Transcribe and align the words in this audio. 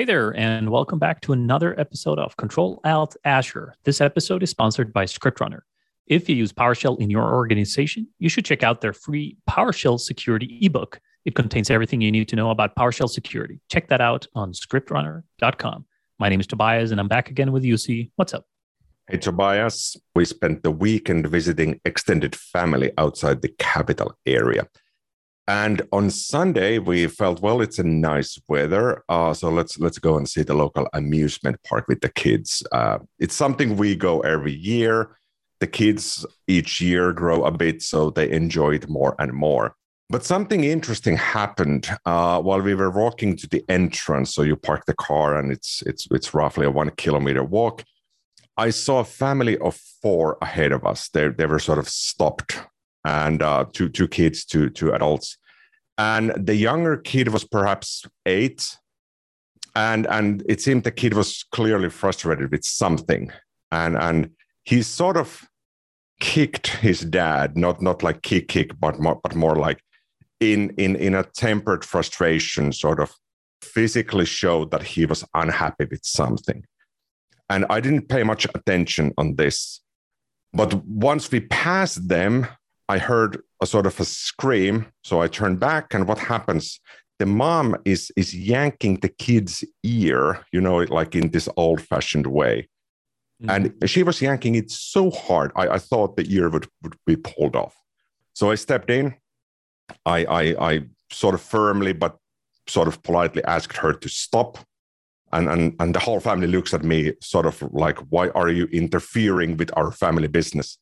Hey 0.00 0.06
there, 0.06 0.34
and 0.34 0.70
welcome 0.70 0.98
back 0.98 1.20
to 1.20 1.34
another 1.34 1.78
episode 1.78 2.18
of 2.18 2.34
Control 2.38 2.80
Alt 2.86 3.16
Azure. 3.26 3.74
This 3.84 4.00
episode 4.00 4.42
is 4.42 4.48
sponsored 4.48 4.94
by 4.94 5.04
ScriptRunner. 5.04 5.60
If 6.06 6.26
you 6.26 6.34
use 6.36 6.54
PowerShell 6.54 6.98
in 7.02 7.10
your 7.10 7.34
organization, 7.34 8.08
you 8.18 8.30
should 8.30 8.46
check 8.46 8.62
out 8.62 8.80
their 8.80 8.94
free 8.94 9.36
PowerShell 9.46 10.00
security 10.00 10.58
ebook. 10.62 11.02
It 11.26 11.34
contains 11.34 11.68
everything 11.68 12.00
you 12.00 12.10
need 12.10 12.28
to 12.28 12.36
know 12.36 12.48
about 12.48 12.74
PowerShell 12.76 13.10
security. 13.10 13.60
Check 13.68 13.88
that 13.88 14.00
out 14.00 14.26
on 14.34 14.52
scriptrunner.com. 14.52 15.84
My 16.18 16.30
name 16.30 16.40
is 16.40 16.46
Tobias, 16.46 16.92
and 16.92 16.98
I'm 16.98 17.08
back 17.08 17.28
again 17.28 17.52
with 17.52 17.62
Jussi. 17.62 18.10
What's 18.16 18.32
up? 18.32 18.46
Hey, 19.06 19.18
Tobias. 19.18 19.98
We 20.14 20.24
spent 20.24 20.62
the 20.62 20.70
weekend 20.70 21.26
visiting 21.26 21.78
extended 21.84 22.34
family 22.34 22.90
outside 22.96 23.42
the 23.42 23.54
capital 23.58 24.14
area. 24.24 24.66
And 25.50 25.82
on 25.90 26.10
Sunday, 26.10 26.78
we 26.78 27.08
felt, 27.08 27.42
well, 27.42 27.60
it's 27.60 27.80
a 27.80 27.82
nice 27.82 28.40
weather, 28.46 29.02
uh, 29.08 29.34
so 29.34 29.48
let's 29.50 29.80
let's 29.80 29.98
go 29.98 30.16
and 30.16 30.28
see 30.28 30.44
the 30.44 30.54
local 30.54 30.86
amusement 30.92 31.56
park 31.64 31.88
with 31.88 32.02
the 32.02 32.08
kids. 32.08 32.62
Uh, 32.70 32.98
it's 33.18 33.34
something 33.34 33.76
we 33.76 33.96
go 33.96 34.20
every 34.20 34.54
year. 34.54 35.18
The 35.58 35.66
kids 35.66 36.24
each 36.46 36.80
year 36.80 37.12
grow 37.12 37.44
a 37.44 37.50
bit, 37.50 37.82
so 37.82 38.10
they 38.10 38.30
enjoy 38.30 38.76
it 38.76 38.88
more 38.88 39.16
and 39.18 39.32
more. 39.32 39.74
But 40.08 40.24
something 40.24 40.62
interesting 40.62 41.16
happened 41.16 41.90
uh, 42.06 42.40
while 42.40 42.62
we 42.62 42.76
were 42.76 42.92
walking 42.92 43.36
to 43.38 43.48
the 43.48 43.64
entrance. 43.68 44.32
So 44.32 44.42
you 44.42 44.54
park 44.54 44.84
the 44.86 44.94
car, 44.94 45.36
and 45.36 45.50
it's 45.50 45.82
it's 45.84 46.06
it's 46.12 46.32
roughly 46.32 46.66
a 46.66 46.70
one 46.70 46.90
kilometer 46.90 47.42
walk. 47.42 47.82
I 48.56 48.70
saw 48.70 49.00
a 49.00 49.04
family 49.04 49.58
of 49.58 49.74
four 50.00 50.38
ahead 50.40 50.70
of 50.70 50.86
us. 50.86 51.08
They 51.08 51.26
they 51.26 51.46
were 51.46 51.58
sort 51.58 51.80
of 51.80 51.88
stopped, 51.88 52.52
and 53.04 53.42
uh, 53.42 53.64
two 53.72 53.88
two 53.88 54.08
kids, 54.08 54.44
two 54.44 54.70
two 54.70 54.92
adults. 54.92 55.38
And 55.98 56.32
the 56.36 56.54
younger 56.54 56.96
kid 56.96 57.28
was 57.28 57.44
perhaps 57.44 58.04
eight. 58.26 58.76
And 59.74 60.06
and 60.06 60.42
it 60.48 60.60
seemed 60.60 60.84
the 60.84 60.90
kid 60.90 61.14
was 61.14 61.44
clearly 61.52 61.90
frustrated 61.90 62.50
with 62.50 62.64
something. 62.64 63.30
And 63.70 63.96
and 63.96 64.30
he 64.64 64.82
sort 64.82 65.16
of 65.16 65.48
kicked 66.20 66.66
his 66.66 67.00
dad 67.00 67.56
not 67.56 67.80
not 67.80 68.02
like 68.02 68.20
kick 68.20 68.46
kick 68.48 68.78
but 68.78 69.00
more 69.00 69.18
but 69.22 69.34
more 69.34 69.56
like 69.56 69.82
in 70.38 70.68
in 70.76 70.94
in 70.96 71.14
a 71.14 71.22
tempered 71.22 71.82
frustration 71.82 72.72
sort 72.72 73.00
of 73.00 73.10
physically 73.62 74.26
showed 74.26 74.70
that 74.70 74.82
he 74.82 75.06
was 75.06 75.24
unhappy 75.34 75.86
with 75.90 76.04
something. 76.04 76.64
And 77.48 77.66
i 77.68 77.80
didn't 77.80 78.08
pay 78.08 78.22
much 78.22 78.46
attention 78.54 79.12
on 79.18 79.36
this. 79.36 79.80
But 80.52 80.74
once 80.84 81.30
we 81.30 81.40
passed 81.40 82.08
them 82.08 82.46
I 82.94 82.98
heard 82.98 83.32
a 83.64 83.66
sort 83.66 83.86
of 83.86 84.00
a 84.00 84.04
scream. 84.04 84.74
So 85.08 85.14
I 85.24 85.28
turned 85.28 85.58
back, 85.68 85.94
and 85.94 86.08
what 86.08 86.18
happens? 86.18 86.64
The 87.20 87.26
mom 87.26 87.66
is 87.84 88.02
is 88.16 88.28
yanking 88.52 88.94
the 89.00 89.12
kid's 89.24 89.56
ear, 89.82 90.22
you 90.54 90.60
know, 90.66 90.78
like 90.98 91.12
in 91.20 91.30
this 91.30 91.48
old-fashioned 91.56 92.26
way. 92.26 92.54
Mm-hmm. 93.42 93.50
And 93.52 93.90
she 93.92 94.02
was 94.02 94.20
yanking 94.20 94.54
it 94.60 94.70
so 94.70 95.10
hard, 95.10 95.50
I, 95.62 95.64
I 95.76 95.78
thought 95.78 96.16
the 96.16 96.26
ear 96.36 96.48
would, 96.50 96.66
would 96.82 96.96
be 97.06 97.16
pulled 97.16 97.56
off. 97.56 97.74
So 98.38 98.50
I 98.52 98.56
stepped 98.56 98.90
in. 98.90 99.14
I, 100.14 100.18
I 100.40 100.42
I 100.70 100.72
sort 101.22 101.34
of 101.34 101.42
firmly 101.54 101.94
but 102.02 102.12
sort 102.66 102.88
of 102.88 103.02
politely 103.02 103.42
asked 103.44 103.78
her 103.82 103.92
to 104.02 104.08
stop. 104.08 104.58
And, 105.32 105.48
and 105.48 105.62
and 105.80 105.94
the 105.94 106.04
whole 106.06 106.20
family 106.20 106.48
looks 106.48 106.74
at 106.74 106.84
me 106.84 107.12
sort 107.20 107.46
of 107.46 107.62
like, 107.84 107.98
why 108.12 108.30
are 108.30 108.52
you 108.58 108.66
interfering 108.82 109.56
with 109.58 109.70
our 109.78 109.92
family 109.92 110.28
business? 110.28 110.78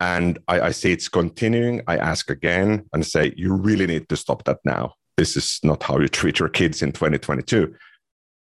And 0.00 0.38
I, 0.46 0.60
I 0.60 0.70
see 0.70 0.92
it's 0.92 1.08
continuing, 1.08 1.82
I 1.86 1.96
ask 1.96 2.30
again 2.30 2.86
and 2.92 3.04
say, 3.04 3.32
you 3.36 3.54
really 3.54 3.86
need 3.86 4.08
to 4.08 4.16
stop 4.16 4.44
that 4.44 4.58
now. 4.64 4.94
This 5.16 5.36
is 5.36 5.58
not 5.64 5.82
how 5.82 5.98
you 5.98 6.08
treat 6.08 6.38
your 6.38 6.48
kids 6.48 6.82
in 6.82 6.92
2022. 6.92 7.74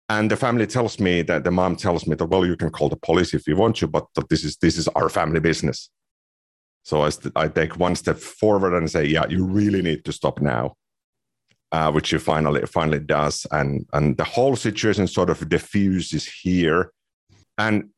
And 0.09 0.29
the 0.29 0.35
family 0.35 0.65
tells 0.65 0.99
me 0.99 1.21
that 1.23 1.43
the 1.43 1.51
mom 1.51 1.75
tells 1.75 2.07
me 2.07 2.15
that, 2.15 2.25
well, 2.25 2.45
you 2.45 2.55
can 2.55 2.71
call 2.71 2.89
the 2.89 2.97
police 2.97 3.33
if 3.33 3.47
you 3.47 3.55
want 3.55 3.75
to, 3.77 3.87
but, 3.87 4.07
this 4.29 4.43
is 4.43 4.57
this 4.57 4.77
is 4.77 4.87
our 4.89 5.09
family 5.09 5.39
business. 5.39 5.89
So 6.83 7.03
I, 7.03 7.11
I 7.35 7.47
take 7.47 7.77
one 7.77 7.95
step 7.95 8.17
forward 8.17 8.75
and 8.75 8.89
say, 8.89 9.05
yeah, 9.05 9.25
you 9.29 9.45
really 9.45 9.81
need 9.81 10.03
to 10.05 10.11
stop 10.11 10.41
now. 10.41 10.75
Uh, 11.71 11.91
which 11.91 12.11
he 12.11 12.19
finally 12.19 12.63
finally 12.67 12.99
does, 12.99 13.47
and 13.49 13.83
and 13.93 14.15
the 14.17 14.23
whole 14.23 14.55
situation 14.55 15.07
sort 15.07 15.31
of 15.31 15.49
diffuses 15.49 16.23
here, 16.27 16.91
and 17.57 17.89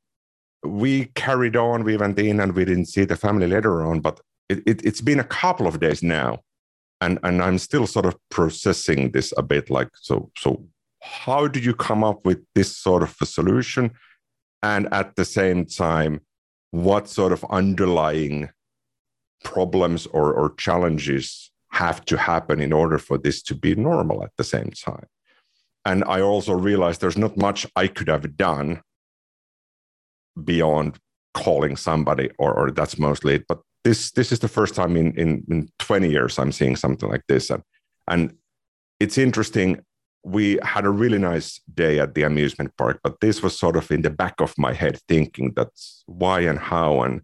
we 0.65 1.05
carried 1.15 1.55
on, 1.55 1.83
we 1.83 1.97
went 1.97 2.19
in 2.19 2.39
and 2.39 2.53
we 2.53 2.65
didn't 2.65 2.85
see 2.87 3.05
the 3.05 3.15
family 3.15 3.47
later 3.47 3.85
on, 3.85 3.99
but 3.99 4.19
it, 4.49 4.63
it, 4.65 4.83
has 4.83 5.01
been 5.01 5.19
a 5.19 5.23
couple 5.23 5.67
of 5.67 5.79
days 5.79 6.03
now. 6.03 6.39
And, 7.01 7.19
and 7.23 7.41
I'm 7.41 7.57
still 7.57 7.87
sort 7.87 8.05
of 8.05 8.15
processing 8.29 9.11
this 9.11 9.33
a 9.37 9.43
bit 9.43 9.69
like, 9.69 9.89
so, 9.95 10.31
so 10.37 10.65
how 11.01 11.47
do 11.47 11.59
you 11.59 11.73
come 11.73 12.03
up 12.03 12.25
with 12.25 12.43
this 12.55 12.75
sort 12.75 13.03
of 13.03 13.15
a 13.21 13.25
solution? 13.25 13.91
And 14.63 14.91
at 14.93 15.15
the 15.15 15.25
same 15.25 15.65
time, 15.65 16.21
what 16.71 17.07
sort 17.07 17.31
of 17.31 17.45
underlying 17.49 18.49
problems 19.43 20.07
or, 20.07 20.33
or 20.33 20.55
challenges 20.55 21.51
have 21.71 22.03
to 22.05 22.17
happen 22.17 22.59
in 22.61 22.73
order 22.73 22.97
for 22.97 23.17
this 23.17 23.41
to 23.43 23.55
be 23.55 23.75
normal 23.75 24.23
at 24.23 24.31
the 24.37 24.43
same 24.43 24.71
time? 24.71 25.05
And 25.85 26.03
I 26.05 26.21
also 26.21 26.53
realized 26.53 27.01
there's 27.01 27.17
not 27.17 27.37
much 27.37 27.67
I 27.75 27.87
could 27.87 28.07
have 28.07 28.35
done 28.37 28.81
beyond 30.43 30.97
calling 31.33 31.75
somebody 31.75 32.29
or, 32.37 32.53
or 32.53 32.71
that's 32.71 32.97
mostly 32.97 33.35
it. 33.35 33.45
But 33.47 33.59
this 33.85 34.11
this 34.11 34.31
is 34.31 34.39
the 34.39 34.47
first 34.47 34.73
time 34.75 34.97
in, 34.97 35.13
in 35.17 35.43
in 35.49 35.69
20 35.79 36.09
years 36.09 36.39
i'm 36.39 36.51
seeing 36.51 36.75
something 36.75 37.09
like 37.09 37.25
this. 37.27 37.49
And 37.49 37.63
and 38.09 38.33
it's 38.99 39.17
interesting 39.17 39.79
we 40.23 40.57
had 40.63 40.85
a 40.85 40.89
really 40.89 41.19
nice 41.19 41.61
day 41.71 41.99
at 41.99 42.15
the 42.15 42.23
amusement 42.23 42.71
park 42.77 42.99
but 43.03 43.19
this 43.21 43.43
was 43.43 43.57
sort 43.57 43.75
of 43.75 43.91
in 43.91 44.01
the 44.01 44.09
back 44.09 44.41
of 44.41 44.57
my 44.57 44.73
head 44.73 44.99
thinking 45.07 45.53
that's 45.55 46.03
why 46.07 46.39
and 46.39 46.57
how 46.57 47.01
and 47.01 47.21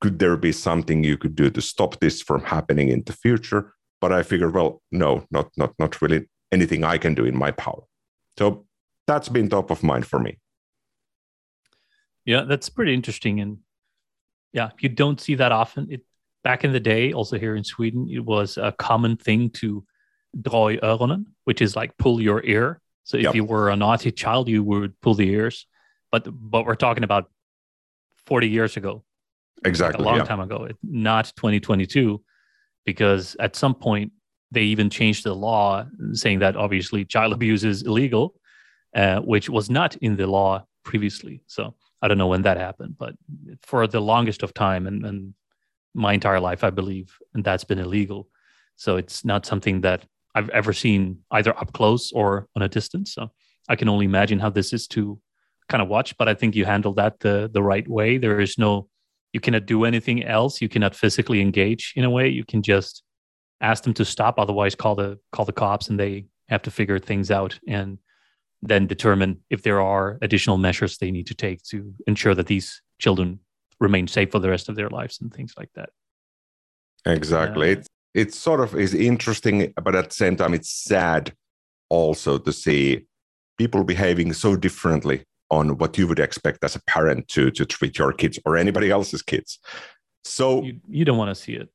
could 0.00 0.18
there 0.18 0.38
be 0.38 0.50
something 0.50 1.04
you 1.04 1.18
could 1.18 1.36
do 1.36 1.50
to 1.50 1.60
stop 1.60 2.00
this 2.00 2.22
from 2.22 2.42
happening 2.42 2.88
in 2.88 3.02
the 3.04 3.12
future? 3.12 3.74
But 4.00 4.12
i 4.12 4.22
figured 4.22 4.54
well 4.54 4.80
no 4.90 5.26
not 5.30 5.48
not 5.56 5.72
not 5.78 6.00
really 6.00 6.26
anything 6.50 6.84
i 6.84 6.96
can 6.96 7.14
do 7.14 7.26
in 7.26 7.36
my 7.36 7.50
power. 7.50 7.82
So 8.38 8.64
that's 9.06 9.28
been 9.28 9.48
top 9.50 9.70
of 9.70 9.82
mind 9.82 10.06
for 10.06 10.18
me 10.18 10.38
yeah, 12.30 12.42
that's 12.42 12.68
pretty 12.68 12.94
interesting. 12.94 13.40
And 13.40 13.58
yeah, 14.52 14.70
you 14.78 14.88
don't 14.88 15.20
see 15.20 15.34
that 15.34 15.50
often. 15.50 15.88
It 15.90 16.02
back 16.44 16.64
in 16.64 16.72
the 16.72 16.80
day, 16.80 17.12
also 17.12 17.38
here 17.38 17.56
in 17.56 17.64
Sweden, 17.64 18.08
it 18.08 18.24
was 18.24 18.56
a 18.56 18.72
common 18.72 19.16
thing 19.16 19.50
to 19.60 19.84
dra 20.40 20.66
i 20.66 20.76
öronen, 20.76 21.24
which 21.44 21.60
is 21.60 21.74
like 21.74 21.96
pull 21.98 22.20
your 22.20 22.40
ear. 22.44 22.80
So 23.02 23.16
if 23.16 23.24
yep. 23.24 23.34
you 23.34 23.44
were 23.44 23.70
a 23.70 23.76
naughty 23.76 24.12
child, 24.12 24.48
you 24.48 24.62
would 24.62 24.92
pull 25.00 25.14
the 25.14 25.28
ears. 25.28 25.66
But 26.12 26.22
but 26.30 26.66
we're 26.66 26.76
talking 26.86 27.04
about 27.04 27.30
40 28.26 28.48
years 28.48 28.76
ago. 28.76 29.02
Exactly. 29.64 29.98
Like 29.98 30.06
a 30.06 30.08
long 30.08 30.18
yeah. 30.18 30.24
time 30.24 30.40
ago, 30.40 30.64
it, 30.70 30.76
not 30.82 31.32
2022, 31.36 32.22
because 32.86 33.36
at 33.40 33.56
some 33.56 33.74
point 33.74 34.12
they 34.52 34.62
even 34.62 34.88
changed 34.88 35.24
the 35.24 35.34
law 35.34 35.84
saying 36.12 36.38
that 36.38 36.56
obviously 36.56 37.04
child 37.04 37.32
abuse 37.32 37.64
is 37.64 37.82
illegal, 37.82 38.34
uh, 38.94 39.18
which 39.20 39.50
was 39.50 39.68
not 39.68 39.96
in 39.96 40.16
the 40.16 40.26
law 40.26 40.64
previously. 40.84 41.42
So 41.46 41.74
I 42.02 42.08
don't 42.08 42.18
know 42.18 42.28
when 42.28 42.42
that 42.42 42.56
happened, 42.56 42.96
but 42.98 43.14
for 43.62 43.86
the 43.86 44.00
longest 44.00 44.42
of 44.42 44.54
time 44.54 44.86
and, 44.86 45.04
and 45.04 45.34
my 45.94 46.12
entire 46.12 46.40
life, 46.40 46.64
I 46.64 46.70
believe, 46.70 47.16
and 47.34 47.44
that's 47.44 47.64
been 47.64 47.78
illegal. 47.78 48.28
So 48.76 48.96
it's 48.96 49.24
not 49.24 49.44
something 49.44 49.82
that 49.82 50.06
I've 50.34 50.48
ever 50.50 50.72
seen 50.72 51.18
either 51.30 51.56
up 51.58 51.72
close 51.72 52.12
or 52.12 52.48
on 52.56 52.62
a 52.62 52.68
distance. 52.68 53.12
So 53.14 53.30
I 53.68 53.76
can 53.76 53.88
only 53.88 54.06
imagine 54.06 54.38
how 54.38 54.50
this 54.50 54.72
is 54.72 54.86
to 54.88 55.20
kind 55.68 55.82
of 55.82 55.88
watch. 55.88 56.16
But 56.16 56.28
I 56.28 56.34
think 56.34 56.54
you 56.54 56.64
handled 56.64 56.96
that 56.96 57.20
the 57.20 57.50
the 57.52 57.62
right 57.62 57.86
way. 57.88 58.18
There 58.18 58.40
is 58.40 58.56
no, 58.56 58.88
you 59.32 59.40
cannot 59.40 59.66
do 59.66 59.84
anything 59.84 60.24
else. 60.24 60.62
You 60.62 60.68
cannot 60.68 60.94
physically 60.94 61.40
engage 61.40 61.92
in 61.96 62.04
a 62.04 62.10
way. 62.10 62.28
You 62.28 62.44
can 62.44 62.62
just 62.62 63.02
ask 63.60 63.82
them 63.82 63.94
to 63.94 64.04
stop. 64.04 64.38
Otherwise, 64.38 64.74
call 64.74 64.94
the 64.94 65.18
call 65.32 65.44
the 65.44 65.52
cops, 65.52 65.88
and 65.88 65.98
they 65.98 66.26
have 66.48 66.62
to 66.62 66.70
figure 66.70 66.98
things 66.98 67.30
out. 67.30 67.58
And 67.66 67.98
then 68.62 68.86
determine 68.86 69.40
if 69.48 69.62
there 69.62 69.80
are 69.80 70.18
additional 70.22 70.58
measures 70.58 70.98
they 70.98 71.10
need 71.10 71.26
to 71.26 71.34
take 71.34 71.62
to 71.64 71.94
ensure 72.06 72.34
that 72.34 72.46
these 72.46 72.82
children 72.98 73.40
remain 73.80 74.06
safe 74.06 74.30
for 74.30 74.38
the 74.38 74.50
rest 74.50 74.68
of 74.68 74.76
their 74.76 74.90
lives 74.90 75.20
and 75.20 75.32
things 75.32 75.54
like 75.58 75.70
that. 75.74 75.90
Exactly. 77.06 77.70
Uh, 77.70 77.72
it, 77.72 77.86
it 78.12 78.34
sort 78.34 78.60
of 78.60 78.74
is 78.74 78.92
interesting, 78.92 79.72
but 79.82 79.94
at 79.94 80.10
the 80.10 80.14
same 80.14 80.36
time, 80.36 80.52
it's 80.52 80.70
sad 80.70 81.32
also 81.88 82.38
to 82.38 82.52
see 82.52 83.06
people 83.56 83.84
behaving 83.84 84.32
so 84.32 84.56
differently 84.56 85.22
on 85.50 85.78
what 85.78 85.96
you 85.98 86.06
would 86.06 86.20
expect 86.20 86.62
as 86.62 86.76
a 86.76 86.82
parent 86.84 87.28
to, 87.28 87.50
to 87.50 87.64
treat 87.64 87.98
your 87.98 88.12
kids 88.12 88.38
or 88.44 88.56
anybody 88.56 88.90
else's 88.90 89.22
kids. 89.22 89.58
So 90.24 90.62
you, 90.62 90.80
you 90.88 91.04
don't 91.04 91.18
want 91.18 91.30
to 91.30 91.34
see 91.34 91.54
it. 91.54 91.68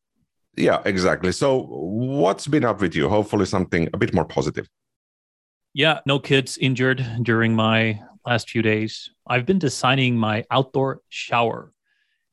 Yeah, 0.56 0.82
exactly. 0.86 1.32
So 1.32 1.64
what's 1.68 2.48
been 2.48 2.64
up 2.64 2.80
with 2.80 2.96
you? 2.96 3.10
Hopefully 3.10 3.46
something 3.46 3.90
a 3.94 3.98
bit 3.98 4.14
more 4.14 4.26
positive. 4.26 4.70
Yeah, 5.78 6.00
no 6.06 6.20
kids 6.20 6.58
injured 6.58 7.06
during 7.22 7.54
my 7.54 8.00
last 8.26 8.50
few 8.50 8.62
days. 8.62 9.10
I've 9.28 9.46
been 9.46 9.60
designing 9.60 10.16
my 10.16 10.46
outdoor 10.50 11.02
shower, 11.10 11.74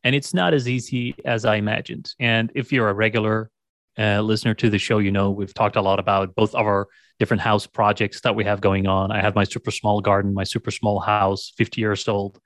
and 0.04 0.14
it's 0.14 0.32
not 0.32 0.54
as 0.54 0.68
easy 0.68 1.16
as 1.24 1.44
I 1.44 1.56
imagined. 1.56 2.14
And 2.20 2.52
if 2.54 2.70
you're 2.70 2.88
a 2.88 2.94
regular 2.94 3.50
uh, 3.98 4.20
listener 4.20 4.54
to 4.54 4.70
the 4.70 4.78
show, 4.78 4.98
you 4.98 5.10
know 5.10 5.32
we've 5.32 5.52
talked 5.52 5.74
a 5.74 5.82
lot 5.82 5.98
about 5.98 6.36
both 6.36 6.54
of 6.54 6.64
our 6.64 6.86
different 7.18 7.40
house 7.40 7.66
projects 7.66 8.20
that 8.20 8.36
we 8.36 8.44
have 8.44 8.60
going 8.60 8.86
on. 8.86 9.10
I 9.10 9.20
have 9.20 9.34
my 9.34 9.42
super 9.42 9.72
small 9.72 10.00
garden, 10.00 10.32
my 10.32 10.44
super 10.44 10.70
small 10.70 11.00
house, 11.00 11.52
50 11.56 11.80
years 11.80 12.06
old. 12.06 12.38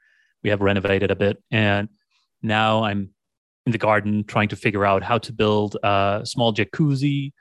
We 0.43 0.49
have 0.49 0.63
renovated 0.63 1.11
a 1.11 1.17
bit, 1.17 1.37
and 1.51 1.91
now 2.41 2.85
I'm 2.85 3.11
in 3.67 3.73
the 3.73 3.77
garden 3.77 4.25
trying 4.25 4.49
to 4.49 4.57
figure 4.57 4.87
out 4.87 5.03
how 5.03 5.19
to 5.19 5.33
build 5.35 5.77
a 5.83 6.23
small 6.25 6.55
jacuzzi. 6.55 7.33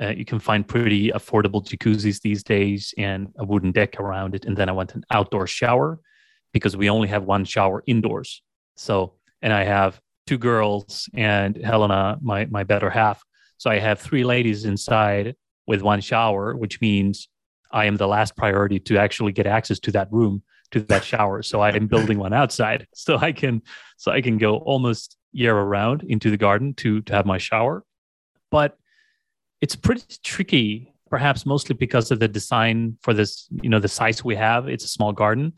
Uh, 0.00 0.08
you 0.08 0.24
can 0.24 0.38
find 0.38 0.66
pretty 0.66 1.10
affordable 1.10 1.64
jacuzzis 1.64 2.20
these 2.20 2.42
days 2.42 2.92
and 2.98 3.32
a 3.38 3.44
wooden 3.44 3.72
deck 3.72 3.98
around 3.98 4.34
it. 4.34 4.44
And 4.44 4.56
then 4.56 4.68
I 4.68 4.72
want 4.72 4.94
an 4.94 5.04
outdoor 5.10 5.46
shower 5.46 5.98
because 6.52 6.76
we 6.76 6.90
only 6.90 7.08
have 7.08 7.24
one 7.24 7.44
shower 7.44 7.82
indoors. 7.86 8.42
So, 8.76 9.14
and 9.40 9.52
I 9.52 9.64
have 9.64 10.00
two 10.26 10.38
girls 10.38 11.08
and 11.14 11.56
Helena, 11.56 12.18
my, 12.20 12.44
my 12.46 12.62
better 12.64 12.90
half. 12.90 13.22
So 13.58 13.70
I 13.70 13.78
have 13.78 13.98
three 13.98 14.24
ladies 14.24 14.64
inside 14.66 15.34
with 15.66 15.82
one 15.82 16.00
shower, 16.00 16.54
which 16.54 16.80
means 16.80 17.28
I 17.72 17.86
am 17.86 17.96
the 17.96 18.08
last 18.08 18.36
priority 18.36 18.78
to 18.80 18.98
actually 18.98 19.32
get 19.32 19.46
access 19.46 19.78
to 19.80 19.92
that 19.92 20.12
room, 20.12 20.42
to 20.72 20.80
that 20.80 21.04
shower. 21.04 21.42
So 21.42 21.60
I 21.60 21.70
am 21.70 21.86
building 21.86 22.18
one 22.18 22.32
outside. 22.32 22.86
So 22.94 23.16
I 23.16 23.32
can, 23.32 23.62
so 23.96 24.12
I 24.12 24.20
can 24.20 24.36
go 24.36 24.58
almost 24.58 25.16
year 25.32 25.56
around 25.56 26.02
into 26.02 26.30
the 26.30 26.36
garden 26.36 26.74
to 26.74 27.02
to 27.02 27.12
have 27.12 27.26
my 27.26 27.38
shower. 27.38 27.84
But 28.50 28.76
it's 29.66 29.74
pretty 29.74 30.16
tricky, 30.22 30.94
perhaps 31.10 31.44
mostly 31.44 31.74
because 31.74 32.12
of 32.12 32.20
the 32.20 32.28
design 32.28 32.96
for 33.02 33.12
this, 33.12 33.48
you 33.64 33.68
know, 33.68 33.80
the 33.80 33.88
size 33.88 34.22
we 34.22 34.36
have. 34.36 34.68
It's 34.68 34.84
a 34.84 34.88
small 34.88 35.12
garden. 35.12 35.54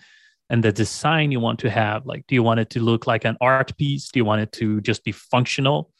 And 0.48 0.64
the 0.64 0.72
design 0.72 1.30
you 1.30 1.40
want 1.40 1.58
to 1.58 1.68
have, 1.68 2.06
like, 2.06 2.26
do 2.26 2.34
you 2.34 2.42
want 2.42 2.58
it 2.58 2.70
to 2.70 2.80
look 2.80 3.06
like 3.06 3.26
an 3.26 3.36
art 3.42 3.76
piece? 3.76 4.08
Do 4.08 4.18
you 4.18 4.24
want 4.24 4.40
it 4.40 4.50
to 4.52 4.80
just 4.80 5.04
be 5.04 5.12
functional? 5.12 5.90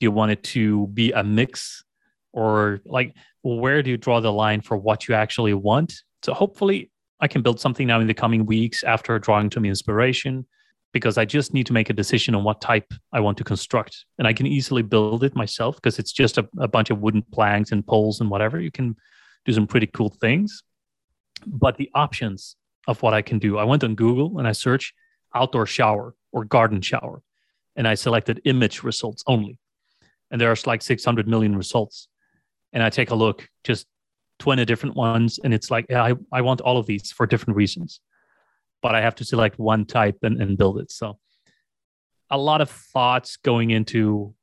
Do 0.00 0.06
you 0.06 0.10
want 0.10 0.30
it 0.30 0.42
to 0.44 0.86
be 0.94 1.12
a 1.12 1.22
mix? 1.22 1.84
Or 2.32 2.80
like, 2.86 3.14
where 3.42 3.82
do 3.82 3.90
you 3.90 3.98
draw 3.98 4.20
the 4.20 4.32
line 4.32 4.62
for 4.62 4.78
what 4.78 5.06
you 5.06 5.14
actually 5.14 5.52
want? 5.52 5.92
So 6.22 6.32
hopefully 6.32 6.90
I 7.20 7.28
can 7.28 7.42
build 7.42 7.60
something 7.60 7.86
now 7.86 8.00
in 8.00 8.06
the 8.06 8.14
coming 8.14 8.46
weeks 8.46 8.82
after 8.82 9.18
drawing 9.18 9.50
to 9.50 9.60
me 9.60 9.68
inspiration 9.68 10.46
because 10.98 11.16
I 11.16 11.24
just 11.24 11.54
need 11.54 11.66
to 11.66 11.72
make 11.72 11.90
a 11.90 11.92
decision 11.92 12.34
on 12.34 12.42
what 12.42 12.60
type 12.60 12.92
I 13.12 13.20
want 13.20 13.38
to 13.38 13.44
construct. 13.44 14.04
And 14.18 14.26
I 14.26 14.32
can 14.32 14.48
easily 14.48 14.82
build 14.82 15.22
it 15.22 15.36
myself 15.36 15.76
because 15.76 16.00
it's 16.00 16.10
just 16.10 16.38
a, 16.38 16.48
a, 16.58 16.66
bunch 16.66 16.90
of 16.90 16.98
wooden 16.98 17.22
planks 17.32 17.70
and 17.70 17.86
poles 17.86 18.20
and 18.20 18.28
whatever. 18.28 18.60
You 18.60 18.72
can 18.72 18.96
do 19.44 19.52
some 19.52 19.68
pretty 19.68 19.86
cool 19.86 20.08
things. 20.20 20.64
But 21.46 21.76
the 21.76 21.88
options 21.94 22.56
of 22.88 23.00
what 23.00 23.14
I 23.14 23.22
can 23.22 23.38
do, 23.38 23.58
I 23.58 23.64
went 23.64 23.84
on 23.84 23.94
Google 23.94 24.38
and 24.40 24.48
I 24.48 24.52
searched 24.52 24.92
outdoor 25.32 25.66
shower 25.66 26.16
or 26.32 26.44
garden 26.44 26.80
shower. 26.80 27.22
And 27.76 27.86
I 27.86 27.94
selected 27.94 28.40
image 28.44 28.82
results 28.82 29.22
only. 29.28 29.56
And 30.32 30.40
there's 30.40 30.66
like 30.66 30.82
600 30.82 31.28
million 31.28 31.54
results. 31.54 32.08
And 32.72 32.82
I 32.82 32.90
take 32.90 33.12
a 33.12 33.14
look, 33.14 33.48
just 33.62 33.86
20 34.40 34.64
different 34.64 34.96
ones. 34.96 35.38
And 35.38 35.54
it's 35.54 35.70
like, 35.70 35.86
yeah, 35.88 36.02
I, 36.02 36.14
I 36.32 36.40
want 36.40 36.60
all 36.60 36.76
of 36.76 36.86
these 36.86 37.12
for 37.12 37.24
different 37.24 37.56
reasons 37.56 38.00
but 38.82 38.94
I 38.94 39.00
have 39.00 39.14
to 39.16 39.24
select 39.24 39.58
one 39.58 39.84
type 39.84 40.18
and, 40.22 40.40
and 40.40 40.56
build 40.56 40.78
it. 40.80 40.90
So 40.90 41.18
a 42.30 42.38
lot 42.38 42.60
of 42.60 42.70
thoughts 42.70 43.36
going 43.36 43.70
into 43.70 44.34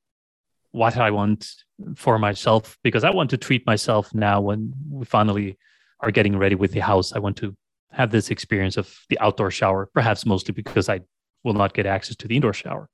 what 0.72 0.98
I 0.98 1.12
want 1.12 1.50
for 1.96 2.20
myself 2.20 2.78
because 2.84 3.04
I 3.04 3.10
want 3.12 3.30
to 3.30 3.38
treat 3.38 3.66
myself 3.66 4.14
now 4.14 4.42
when 4.42 4.74
we 4.90 5.06
finally 5.06 5.58
are 6.02 6.12
getting 6.12 6.38
ready 6.38 6.56
with 6.56 6.72
the 6.72 6.82
house. 6.82 7.14
I 7.14 7.20
want 7.20 7.38
to 7.38 7.56
have 7.92 8.12
this 8.12 8.30
experience 8.30 8.76
of 8.76 8.94
the 9.10 9.18
outdoor 9.20 9.52
shower, 9.52 9.90
perhaps 9.94 10.26
mostly 10.26 10.54
because 10.54 10.90
I 10.90 11.02
will 11.44 11.54
not 11.54 11.74
get 11.74 11.86
access 11.86 12.16
to 12.18 12.28
the 12.28 12.36
indoor 12.36 12.54
shower. 12.54 12.90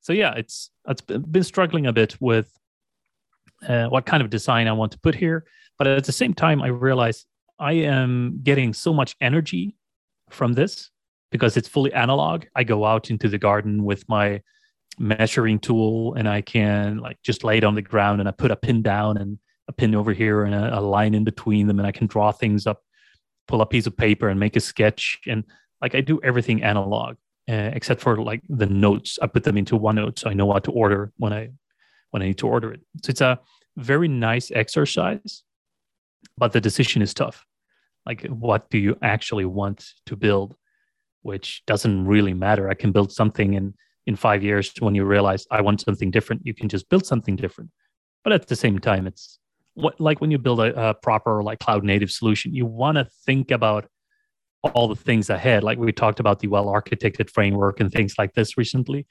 So 0.00 0.12
yeah, 0.12 0.34
it's 0.34 0.70
it's 0.86 1.00
been 1.00 1.42
struggling 1.42 1.86
a 1.86 1.92
bit 1.92 2.20
with 2.20 2.52
uh, 3.66 3.86
what 3.86 4.06
kind 4.06 4.22
of 4.22 4.30
design 4.30 4.68
I 4.68 4.72
want 4.72 4.92
to 4.92 4.98
put 4.98 5.14
here, 5.14 5.44
but 5.78 5.86
at 5.86 6.04
the 6.04 6.12
same 6.12 6.34
time, 6.34 6.62
I 6.62 6.68
realize 6.68 7.24
I 7.58 7.72
am 7.72 8.40
getting 8.42 8.72
so 8.72 8.92
much 8.92 9.16
energy 9.20 9.76
from 10.32 10.52
this 10.54 10.90
because 11.30 11.56
it's 11.56 11.68
fully 11.68 11.92
analog. 11.92 12.44
I 12.54 12.64
go 12.64 12.84
out 12.84 13.10
into 13.10 13.28
the 13.28 13.38
garden 13.38 13.84
with 13.84 14.08
my 14.08 14.42
measuring 14.98 15.58
tool 15.58 16.14
and 16.14 16.28
I 16.28 16.40
can 16.40 16.98
like 16.98 17.18
just 17.22 17.44
lay 17.44 17.58
it 17.58 17.64
on 17.64 17.74
the 17.74 17.82
ground 17.82 18.20
and 18.20 18.28
I 18.28 18.32
put 18.32 18.50
a 18.50 18.56
pin 18.56 18.82
down 18.82 19.16
and 19.16 19.38
a 19.68 19.72
pin 19.72 19.94
over 19.94 20.12
here 20.12 20.44
and 20.44 20.54
a, 20.54 20.78
a 20.78 20.80
line 20.80 21.14
in 21.14 21.24
between 21.24 21.66
them 21.66 21.78
and 21.78 21.86
I 21.86 21.92
can 21.92 22.06
draw 22.06 22.32
things 22.32 22.66
up, 22.66 22.82
pull 23.46 23.62
a 23.62 23.66
piece 23.66 23.86
of 23.86 23.96
paper 23.96 24.28
and 24.28 24.38
make 24.38 24.56
a 24.56 24.60
sketch 24.60 25.20
and 25.26 25.44
like 25.80 25.94
I 25.94 26.00
do 26.00 26.20
everything 26.22 26.62
analog 26.62 27.16
uh, 27.48 27.70
except 27.72 28.00
for 28.00 28.20
like 28.20 28.42
the 28.48 28.66
notes. 28.66 29.18
I 29.22 29.26
put 29.26 29.44
them 29.44 29.56
into 29.56 29.78
OneNote 29.78 30.18
so 30.18 30.28
I 30.28 30.34
know 30.34 30.46
what 30.46 30.64
to 30.64 30.72
order 30.72 31.12
when 31.16 31.32
I 31.32 31.50
when 32.10 32.22
I 32.22 32.26
need 32.26 32.38
to 32.38 32.48
order 32.48 32.72
it. 32.72 32.80
So 33.04 33.10
it's 33.10 33.20
a 33.20 33.38
very 33.76 34.08
nice 34.08 34.50
exercise, 34.50 35.44
but 36.36 36.52
the 36.52 36.60
decision 36.60 37.02
is 37.02 37.14
tough 37.14 37.46
like 38.06 38.26
what 38.26 38.70
do 38.70 38.78
you 38.78 38.96
actually 39.02 39.44
want 39.44 39.86
to 40.06 40.16
build? 40.16 40.56
Which 41.22 41.62
doesn't 41.66 42.06
really 42.06 42.34
matter. 42.34 42.68
I 42.68 42.74
can 42.74 42.92
build 42.92 43.12
something 43.12 43.54
in 43.54 43.74
in 44.06 44.16
five 44.16 44.42
years 44.42 44.72
when 44.78 44.94
you 44.94 45.04
realize 45.04 45.46
i 45.50 45.60
want 45.60 45.80
something 45.80 46.10
different. 46.10 46.42
You 46.44 46.54
can 46.54 46.68
just 46.68 46.88
build 46.88 47.06
something 47.06 47.36
different. 47.36 47.70
But 48.24 48.32
at 48.32 48.48
the 48.48 48.56
same 48.56 48.78
time 48.78 49.06
it's 49.06 49.38
what 49.74 50.00
like 50.00 50.20
when 50.20 50.30
you 50.30 50.38
build 50.38 50.60
a, 50.60 50.88
a 50.90 50.94
proper 50.94 51.42
like 51.42 51.60
cloud 51.60 51.84
native 51.84 52.10
solution 52.10 52.52
you 52.52 52.66
want 52.66 52.96
to 52.98 53.06
think 53.26 53.50
about 53.50 53.88
all 54.62 54.88
the 54.88 54.96
things 54.96 55.30
ahead. 55.30 55.62
Like 55.62 55.78
we 55.78 55.92
talked 55.92 56.20
about 56.20 56.40
the 56.40 56.48
well 56.48 56.66
architected 56.66 57.30
framework 57.30 57.80
and 57.80 57.90
things 57.90 58.14
like 58.18 58.34
this 58.34 58.58
recently. 58.58 59.06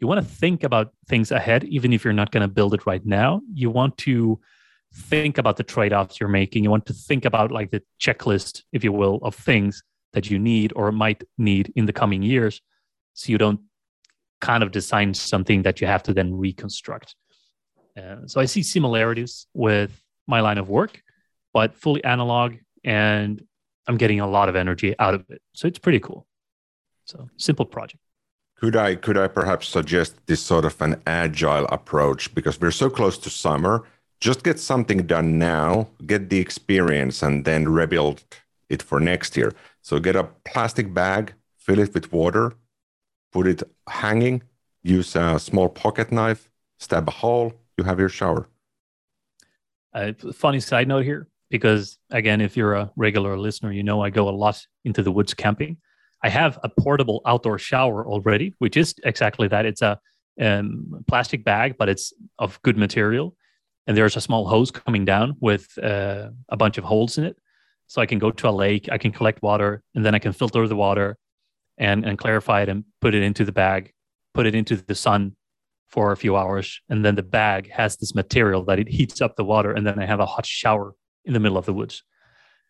You 0.00 0.06
want 0.06 0.20
to 0.20 0.34
think 0.34 0.64
about 0.64 0.92
things 1.08 1.30
ahead 1.30 1.64
even 1.64 1.92
if 1.92 2.04
you're 2.04 2.12
not 2.12 2.30
going 2.30 2.42
to 2.42 2.48
build 2.48 2.74
it 2.74 2.86
right 2.86 3.04
now. 3.04 3.40
You 3.52 3.70
want 3.70 3.96
to 3.98 4.40
think 4.94 5.38
about 5.38 5.56
the 5.56 5.62
trade-offs 5.64 6.20
you're 6.20 6.28
making. 6.28 6.64
You 6.64 6.70
want 6.70 6.86
to 6.86 6.94
think 6.94 7.24
about 7.24 7.50
like 7.50 7.70
the 7.70 7.82
checklist 8.00 8.62
if 8.72 8.84
you 8.84 8.92
will 8.92 9.18
of 9.22 9.34
things 9.34 9.82
that 10.12 10.30
you 10.30 10.38
need 10.38 10.72
or 10.76 10.92
might 10.92 11.24
need 11.36 11.72
in 11.74 11.86
the 11.86 11.92
coming 11.92 12.22
years 12.22 12.60
so 13.14 13.30
you 13.30 13.38
don't 13.38 13.60
kind 14.40 14.62
of 14.62 14.70
design 14.70 15.12
something 15.14 15.62
that 15.62 15.80
you 15.80 15.86
have 15.86 16.02
to 16.04 16.14
then 16.14 16.34
reconstruct. 16.34 17.14
Uh, 17.96 18.26
so 18.26 18.40
i 18.40 18.44
see 18.44 18.62
similarities 18.62 19.46
with 19.54 20.02
my 20.26 20.40
line 20.40 20.58
of 20.58 20.68
work 20.68 21.00
but 21.52 21.76
fully 21.76 22.02
analog 22.02 22.54
and 22.82 23.40
i'm 23.86 23.96
getting 23.96 24.18
a 24.18 24.26
lot 24.26 24.48
of 24.48 24.56
energy 24.56 24.96
out 24.98 25.14
of 25.14 25.24
it. 25.28 25.40
So 25.52 25.68
it's 25.68 25.78
pretty 25.78 26.00
cool. 26.00 26.26
So 27.04 27.28
simple 27.36 27.66
project. 27.66 28.02
Could 28.56 28.76
I 28.76 28.94
could 28.96 29.16
I 29.16 29.28
perhaps 29.28 29.68
suggest 29.68 30.16
this 30.26 30.40
sort 30.40 30.64
of 30.64 30.80
an 30.80 31.02
agile 31.06 31.66
approach? 31.66 32.34
Because 32.34 32.60
we're 32.60 32.70
so 32.70 32.90
close 32.90 33.16
to 33.18 33.30
summer 33.30 33.84
just 34.20 34.42
get 34.42 34.58
something 34.58 35.06
done 35.06 35.38
now, 35.38 35.88
get 36.06 36.30
the 36.30 36.38
experience, 36.38 37.22
and 37.22 37.44
then 37.44 37.68
rebuild 37.68 38.24
it 38.68 38.82
for 38.82 39.00
next 39.00 39.36
year. 39.36 39.52
So 39.82 39.98
get 39.98 40.16
a 40.16 40.24
plastic 40.44 40.92
bag, 40.94 41.34
fill 41.58 41.78
it 41.78 41.94
with 41.94 42.12
water, 42.12 42.52
put 43.32 43.46
it 43.46 43.62
hanging, 43.88 44.42
use 44.82 45.16
a 45.16 45.38
small 45.38 45.68
pocket 45.68 46.10
knife, 46.10 46.48
stab 46.78 47.08
a 47.08 47.10
hole, 47.10 47.52
you 47.76 47.84
have 47.84 47.98
your 47.98 48.08
shower. 48.08 48.48
Uh, 49.92 50.12
funny 50.32 50.60
side 50.60 50.88
note 50.88 51.04
here, 51.04 51.28
because 51.50 51.98
again, 52.10 52.40
if 52.40 52.56
you're 52.56 52.74
a 52.74 52.90
regular 52.96 53.38
listener, 53.38 53.72
you 53.72 53.82
know 53.82 54.02
I 54.02 54.10
go 54.10 54.28
a 54.28 54.30
lot 54.30 54.64
into 54.84 55.02
the 55.02 55.12
woods 55.12 55.34
camping. 55.34 55.76
I 56.22 56.28
have 56.30 56.58
a 56.62 56.68
portable 56.68 57.20
outdoor 57.26 57.58
shower 57.58 58.06
already, 58.06 58.54
which 58.58 58.76
is 58.76 58.94
exactly 59.04 59.48
that. 59.48 59.66
It's 59.66 59.82
a 59.82 60.00
um, 60.40 61.04
plastic 61.06 61.44
bag, 61.44 61.76
but 61.78 61.88
it's 61.88 62.12
of 62.38 62.60
good 62.62 62.76
material 62.76 63.36
and 63.86 63.96
there's 63.96 64.16
a 64.16 64.20
small 64.20 64.46
hose 64.48 64.70
coming 64.70 65.04
down 65.04 65.36
with 65.40 65.76
uh, 65.78 66.30
a 66.48 66.56
bunch 66.56 66.78
of 66.78 66.84
holes 66.84 67.18
in 67.18 67.24
it. 67.24 67.36
So 67.86 68.00
I 68.00 68.06
can 68.06 68.18
go 68.18 68.30
to 68.30 68.48
a 68.48 68.50
lake, 68.50 68.88
I 68.90 68.98
can 68.98 69.12
collect 69.12 69.42
water, 69.42 69.82
and 69.94 70.04
then 70.04 70.14
I 70.14 70.18
can 70.18 70.32
filter 70.32 70.66
the 70.66 70.76
water 70.76 71.18
and, 71.76 72.04
and 72.04 72.18
clarify 72.18 72.62
it 72.62 72.68
and 72.68 72.84
put 73.00 73.14
it 73.14 73.22
into 73.22 73.44
the 73.44 73.52
bag, 73.52 73.92
put 74.32 74.46
it 74.46 74.54
into 74.54 74.76
the 74.76 74.94
sun 74.94 75.36
for 75.88 76.12
a 76.12 76.16
few 76.16 76.36
hours. 76.36 76.80
And 76.88 77.04
then 77.04 77.14
the 77.14 77.22
bag 77.22 77.70
has 77.70 77.96
this 77.96 78.14
material 78.14 78.64
that 78.64 78.78
it 78.78 78.88
heats 78.88 79.20
up 79.20 79.36
the 79.36 79.44
water. 79.44 79.72
And 79.72 79.86
then 79.86 79.98
I 79.98 80.06
have 80.06 80.20
a 80.20 80.26
hot 80.26 80.46
shower 80.46 80.94
in 81.24 81.34
the 81.34 81.40
middle 81.40 81.58
of 81.58 81.66
the 81.66 81.74
woods. 81.74 82.02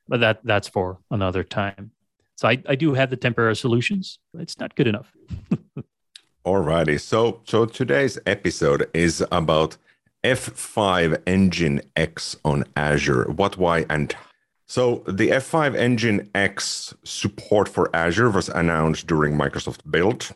But 0.08 0.20
that 0.20 0.40
that's 0.44 0.68
for 0.68 0.98
another 1.10 1.42
time. 1.42 1.92
So 2.36 2.48
I, 2.48 2.62
I 2.68 2.74
do 2.74 2.92
have 2.94 3.10
the 3.10 3.16
temporary 3.16 3.56
solutions. 3.56 4.18
It's 4.34 4.58
not 4.58 4.74
good 4.74 4.88
enough. 4.88 5.12
Alrighty. 6.46 7.00
So 7.00 7.40
so 7.44 7.64
today's 7.64 8.18
episode 8.26 8.90
is 8.92 9.24
about 9.32 9.78
F5 10.24 11.22
Engine 11.26 11.82
X 11.94 12.36
on 12.44 12.64
Azure. 12.76 13.30
What, 13.30 13.58
why, 13.58 13.84
and 13.90 14.14
so 14.66 15.04
the 15.06 15.28
F5 15.28 15.76
Nginx 15.76 16.94
support 17.04 17.68
for 17.68 17.94
Azure 17.94 18.30
was 18.30 18.48
announced 18.48 19.06
during 19.06 19.36
Microsoft 19.36 19.88
Build 19.90 20.30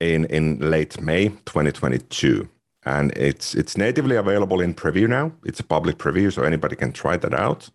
in, 0.00 0.26
in 0.26 0.58
late 0.58 1.00
May 1.00 1.28
2022. 1.46 2.48
And 2.86 3.12
it's 3.16 3.54
it's 3.54 3.78
natively 3.78 4.16
available 4.16 4.60
in 4.60 4.74
preview 4.74 5.08
now. 5.08 5.32
It's 5.44 5.60
a 5.60 5.64
public 5.64 5.96
preview, 5.96 6.30
so 6.30 6.42
anybody 6.42 6.76
can 6.76 6.92
try 6.92 7.16
that 7.16 7.32
out. 7.32 7.70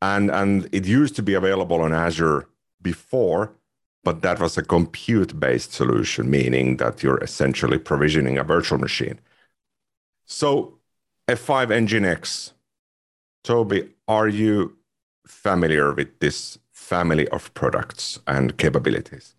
And 0.00 0.30
and 0.30 0.68
it 0.70 0.86
used 0.86 1.16
to 1.16 1.22
be 1.22 1.34
available 1.34 1.80
on 1.80 1.92
Azure 1.92 2.48
before, 2.80 3.52
but 4.04 4.22
that 4.22 4.38
was 4.38 4.56
a 4.56 4.62
compute-based 4.62 5.72
solution, 5.72 6.30
meaning 6.30 6.76
that 6.76 7.02
you're 7.02 7.18
essentially 7.24 7.78
provisioning 7.78 8.38
a 8.38 8.44
virtual 8.44 8.78
machine. 8.78 9.18
So 10.26 10.75
F5 11.28 11.68
Nginx. 11.88 12.52
Toby, 13.42 13.90
are 14.06 14.28
you 14.28 14.76
familiar 15.26 15.92
with 15.92 16.20
this 16.20 16.56
family 16.72 17.26
of 17.28 17.52
products 17.52 18.20
and 18.28 18.56
capabilities? 18.56 19.34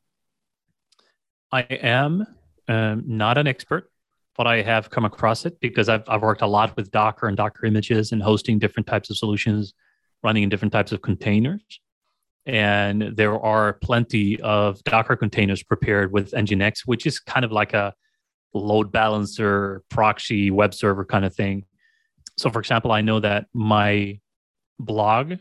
I 1.50 1.62
am 1.62 2.28
um, 2.68 3.04
not 3.08 3.38
an 3.38 3.48
expert, 3.48 3.90
but 4.36 4.48
I 4.48 4.64
have 4.64 4.90
come 4.90 5.06
across 5.06 5.46
it 5.46 5.62
because 5.62 5.88
I've, 5.88 6.04
I've 6.10 6.22
worked 6.22 6.42
a 6.42 6.48
lot 6.48 6.76
with 6.76 6.92
Docker 6.92 7.30
and 7.30 7.38
Docker 7.38 7.66
images 7.66 8.12
and 8.12 8.22
hosting 8.22 8.60
different 8.60 8.86
types 8.86 9.10
of 9.10 9.16
solutions 9.16 9.74
running 10.24 10.44
in 10.44 10.50
different 10.50 10.74
types 10.74 10.92
of 10.92 11.02
containers. 11.02 11.62
And 12.46 13.16
there 13.16 13.40
are 13.40 13.74
plenty 13.74 14.42
of 14.42 14.84
Docker 14.84 15.16
containers 15.16 15.64
prepared 15.64 16.12
with 16.12 16.32
Nginx, 16.32 16.82
which 16.86 17.06
is 17.06 17.22
kind 17.22 17.46
of 17.46 17.54
like 17.54 17.74
a 17.74 17.94
load 18.54 18.92
balancer, 18.92 19.84
proxy, 19.90 20.52
web 20.52 20.74
server 20.74 21.06
kind 21.06 21.24
of 21.24 21.34
thing. 21.34 21.64
So, 22.38 22.50
for 22.50 22.60
example, 22.60 22.92
I 22.92 23.02
know 23.02 23.20
that 23.20 23.48
my 23.54 24.20
blog 24.80 25.34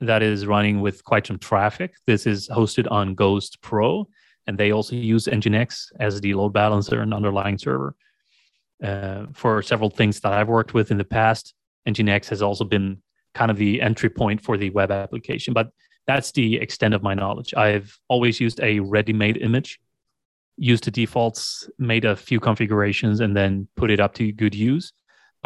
that 0.00 0.22
is 0.22 0.46
running 0.46 0.80
with 0.80 1.04
quite 1.04 1.26
some 1.26 1.38
traffic, 1.38 1.94
this 2.06 2.26
is 2.26 2.48
hosted 2.48 2.90
on 2.90 3.14
Ghost 3.14 3.60
Pro, 3.60 4.08
and 4.46 4.56
they 4.56 4.72
also 4.72 4.96
use 4.96 5.26
Nginx 5.26 5.92
as 6.00 6.20
the 6.20 6.34
load 6.34 6.52
balancer 6.54 7.00
and 7.00 7.12
underlying 7.12 7.58
server. 7.58 7.94
Uh, 8.82 9.26
for 9.34 9.60
several 9.60 9.90
things 9.90 10.20
that 10.20 10.32
I've 10.32 10.48
worked 10.48 10.72
with 10.72 10.90
in 10.90 10.98
the 10.98 11.04
past, 11.04 11.54
Nginx 11.86 12.28
has 12.28 12.42
also 12.42 12.64
been 12.64 13.02
kind 13.34 13.50
of 13.50 13.56
the 13.56 13.82
entry 13.82 14.08
point 14.08 14.40
for 14.40 14.56
the 14.56 14.70
web 14.70 14.90
application. 14.90 15.52
But 15.52 15.70
that's 16.06 16.32
the 16.32 16.56
extent 16.56 16.94
of 16.94 17.02
my 17.02 17.12
knowledge. 17.12 17.52
I've 17.54 17.98
always 18.08 18.40
used 18.40 18.60
a 18.60 18.80
ready-made 18.80 19.36
image, 19.36 19.80
used 20.56 20.84
the 20.84 20.90
defaults, 20.90 21.68
made 21.78 22.04
a 22.04 22.16
few 22.16 22.40
configurations, 22.40 23.20
and 23.20 23.36
then 23.36 23.68
put 23.76 23.90
it 23.90 24.00
up 24.00 24.14
to 24.14 24.32
good 24.32 24.54
use, 24.54 24.92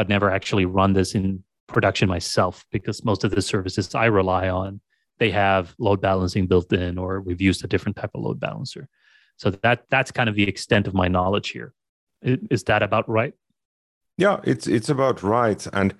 but 0.02 0.08
never 0.08 0.32
actually 0.32 0.64
run 0.64 0.94
this 0.94 1.14
in 1.14 1.44
production 1.68 2.08
myself 2.08 2.66
because 2.72 3.04
most 3.04 3.22
of 3.22 3.30
the 3.30 3.40
services 3.40 3.94
I 3.94 4.06
rely 4.06 4.48
on, 4.48 4.80
they 5.20 5.30
have 5.30 5.76
load 5.78 6.00
balancing 6.00 6.48
built 6.48 6.72
in, 6.72 6.98
or 6.98 7.20
we've 7.20 7.40
used 7.40 7.64
a 7.64 7.68
different 7.68 7.94
type 7.94 8.10
of 8.16 8.22
load 8.22 8.40
balancer. 8.40 8.88
So 9.36 9.50
that 9.50 9.84
that's 9.90 10.10
kind 10.10 10.28
of 10.28 10.34
the 10.34 10.42
extent 10.42 10.88
of 10.88 10.94
my 10.94 11.06
knowledge 11.06 11.50
here. 11.50 11.72
Is 12.20 12.64
that 12.64 12.82
about 12.82 13.08
right? 13.08 13.32
Yeah, 14.18 14.40
it's 14.42 14.66
it's 14.66 14.88
about 14.88 15.22
right. 15.22 15.64
And 15.72 15.94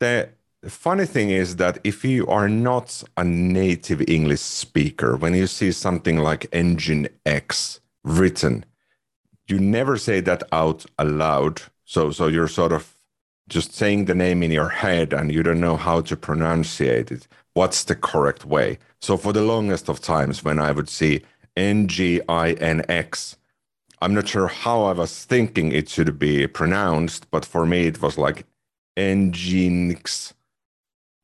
the 0.00 0.30
the 0.62 0.70
funny 0.70 1.06
thing 1.06 1.30
is 1.30 1.54
that 1.62 1.78
if 1.84 2.04
you 2.04 2.26
are 2.26 2.48
not 2.48 3.04
a 3.16 3.22
native 3.22 4.02
English 4.08 4.40
speaker, 4.40 5.14
when 5.16 5.32
you 5.34 5.46
see 5.46 5.70
something 5.70 6.18
like 6.18 6.48
Engine 6.52 7.06
X 7.24 7.78
written, 8.02 8.64
you 9.46 9.60
never 9.60 9.96
say 9.96 10.18
that 10.22 10.42
out 10.50 10.86
aloud. 10.98 11.62
So, 11.84 12.10
so 12.10 12.26
you're 12.26 12.48
sort 12.48 12.72
of 12.72 12.93
just 13.48 13.74
saying 13.74 14.04
the 14.06 14.14
name 14.14 14.42
in 14.42 14.50
your 14.50 14.68
head 14.68 15.12
and 15.12 15.32
you 15.32 15.42
don't 15.42 15.60
know 15.60 15.76
how 15.76 16.00
to 16.02 16.16
pronunciate 16.16 17.10
it. 17.10 17.28
What's 17.54 17.84
the 17.84 17.94
correct 17.94 18.44
way? 18.44 18.78
So, 19.00 19.16
for 19.16 19.32
the 19.32 19.42
longest 19.42 19.88
of 19.88 20.00
times, 20.00 20.44
when 20.44 20.58
I 20.58 20.72
would 20.72 20.88
see 20.88 21.22
N 21.56 21.86
G 21.88 22.20
I 22.28 22.52
N 22.52 22.84
X, 22.88 23.36
I'm 24.00 24.14
not 24.14 24.28
sure 24.28 24.48
how 24.48 24.84
I 24.84 24.92
was 24.92 25.24
thinking 25.24 25.72
it 25.72 25.88
should 25.88 26.18
be 26.18 26.46
pronounced, 26.46 27.30
but 27.30 27.44
for 27.44 27.64
me, 27.64 27.86
it 27.86 28.02
was 28.02 28.18
like 28.18 28.46
Nginx 28.96 30.34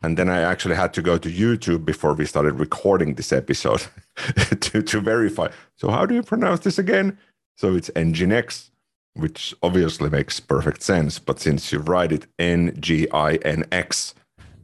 and 0.02 0.16
then 0.16 0.28
I 0.28 0.40
actually 0.40 0.76
had 0.76 0.94
to 0.94 1.02
go 1.02 1.18
to 1.18 1.30
YouTube 1.30 1.84
before 1.84 2.14
we 2.14 2.24
started 2.24 2.54
recording 2.54 3.14
this 3.14 3.32
episode 3.32 3.86
to, 4.60 4.82
to 4.82 5.00
verify. 5.00 5.48
So, 5.76 5.90
how 5.90 6.06
do 6.06 6.14
you 6.14 6.22
pronounce 6.22 6.60
this 6.60 6.78
again? 6.78 7.18
So, 7.56 7.74
it's 7.74 7.90
Nginx, 7.90 8.70
which 9.14 9.54
obviously 9.62 10.10
makes 10.10 10.40
perfect 10.40 10.82
sense. 10.82 11.18
But 11.18 11.40
since 11.40 11.72
you 11.72 11.78
write 11.78 12.12
it 12.12 12.26
N 12.38 12.76
G 12.78 13.08
I 13.10 13.34
N 13.36 13.64
X, 13.72 14.14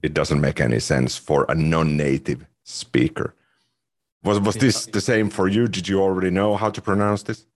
it 0.02 0.14
doesn't 0.14 0.40
make 0.40 0.60
any 0.60 0.80
sense 0.80 1.16
for 1.16 1.46
a 1.48 1.54
non 1.54 1.96
native 1.96 2.46
speaker. 2.64 3.34
Was, 4.22 4.40
was 4.40 4.56
this 4.56 4.86
the 4.86 5.00
same 5.00 5.30
for 5.30 5.46
you? 5.46 5.68
Did 5.68 5.88
you 5.88 6.00
already 6.00 6.30
know 6.30 6.56
how 6.56 6.70
to 6.70 6.82
pronounce 6.82 7.22
this? 7.22 7.46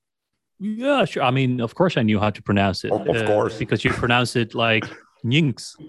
Yeah, 0.60 1.04
sure. 1.04 1.22
I 1.22 1.30
mean, 1.30 1.60
of 1.60 1.74
course, 1.74 1.96
I 1.96 2.02
knew 2.02 2.20
how 2.20 2.30
to 2.30 2.42
pronounce 2.42 2.84
it. 2.84 2.92
Of, 2.92 3.08
of 3.08 3.16
uh, 3.16 3.26
course. 3.26 3.58
Because 3.58 3.84
you 3.84 3.90
pronounce 3.90 4.36
it 4.36 4.54
like 4.54 4.84
Nyinx. 5.24 5.74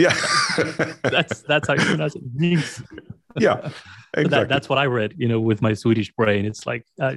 Yeah. 0.00 0.14
that's 1.02 1.42
that's 1.42 1.66
how 1.66 1.74
you 1.74 1.80
pronounce 1.80 2.14
it. 2.14 2.36
Nyinx. 2.36 2.84
Yeah. 3.38 3.70
Exactly. 4.14 4.38
That, 4.38 4.48
that's 4.48 4.68
what 4.70 4.78
I 4.78 4.86
read, 4.86 5.14
you 5.18 5.28
know, 5.28 5.38
with 5.38 5.60
my 5.60 5.74
Swedish 5.74 6.10
brain. 6.12 6.46
It's 6.46 6.64
like, 6.64 6.86
uh, 6.98 7.16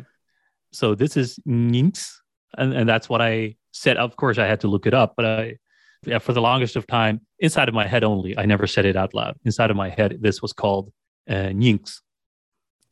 so 0.73 0.93
this 0.93 1.15
is 1.15 1.39
Nyinx. 1.47 2.20
And, 2.58 2.74
and 2.74 2.88
that's 2.88 3.10
what 3.10 3.22
I 3.22 3.55
said. 3.72 3.98
Of 3.98 4.15
course, 4.15 4.38
I 4.38 4.46
had 4.46 4.60
to 4.62 4.67
look 4.67 4.86
it 4.86 4.93
up, 4.93 5.13
but 5.15 5.25
I, 5.25 5.58
yeah, 6.05 6.20
for 6.20 6.34
the 6.34 6.41
longest 6.41 6.75
of 6.75 6.88
time, 6.88 7.22
inside 7.39 7.70
of 7.70 7.75
my 7.75 7.88
head 7.88 8.03
only, 8.03 8.38
I 8.38 8.46
never 8.46 8.67
said 8.67 8.86
it 8.86 8.96
out 8.96 9.13
loud. 9.13 9.38
Inside 9.46 9.70
of 9.70 9.77
my 9.77 9.89
head, 9.89 10.17
this 10.22 10.41
was 10.41 10.51
called 10.51 10.91
uh, 11.29 11.51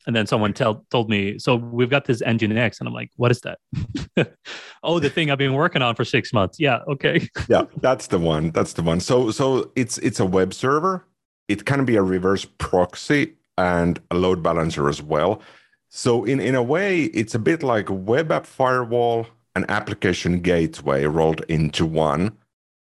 and 0.06 0.16
then 0.16 0.26
someone 0.26 0.52
tell, 0.52 0.84
told 0.90 1.10
me 1.10 1.38
so 1.38 1.56
we've 1.56 1.90
got 1.90 2.04
this 2.04 2.22
Nginx. 2.22 2.80
And 2.80 2.88
i'm 2.88 2.94
like 2.94 3.10
what 3.16 3.30
is 3.30 3.40
that? 3.42 3.58
Oh 4.82 4.98
the 4.98 5.10
thing 5.10 5.30
i've 5.30 5.38
been 5.38 5.54
working 5.54 5.82
on 5.82 5.94
for 5.94 6.04
six 6.04 6.32
months. 6.32 6.58
Yeah 6.58 6.80
okay. 6.88 7.28
Yeah 7.48 7.64
that's 7.80 8.06
the 8.06 8.18
one 8.18 8.50
that's 8.50 8.72
the 8.72 8.82
one. 8.82 9.00
So 9.00 9.30
so 9.30 9.70
it's 9.76 9.98
it's 9.98 10.20
a 10.20 10.26
web 10.26 10.54
server. 10.54 11.06
It 11.48 11.64
can 11.64 11.84
be 11.84 11.96
a 11.96 12.02
reverse 12.02 12.44
proxy 12.44 13.34
and 13.58 14.00
a 14.10 14.14
load 14.14 14.42
balancer 14.42 14.88
as 14.88 15.02
well. 15.02 15.42
So 15.88 16.24
in 16.24 16.40
in 16.40 16.54
a 16.54 16.62
way 16.62 17.04
it's 17.04 17.34
a 17.34 17.38
bit 17.38 17.62
like 17.62 17.88
web 17.90 18.32
app 18.32 18.46
firewall 18.46 19.26
and 19.54 19.68
application 19.70 20.40
gateway 20.40 21.04
rolled 21.04 21.42
into 21.48 21.84
one 21.86 22.32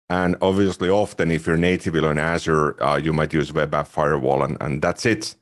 and 0.10 0.36
obviously 0.41 0.89
often 0.89 1.32
if 1.32 1.46
you're 1.48 1.58
natively 1.58 2.05
on 2.05 2.17
azure 2.17 2.82
uh, 2.84 2.96
you 2.96 3.13
might 3.13 3.34
use 3.34 3.53
web 3.53 3.74
app 3.74 3.88
firewall 3.88 4.43
and, 4.43 4.58
and 4.62 4.82
that's 4.82 5.05
it 5.05 5.36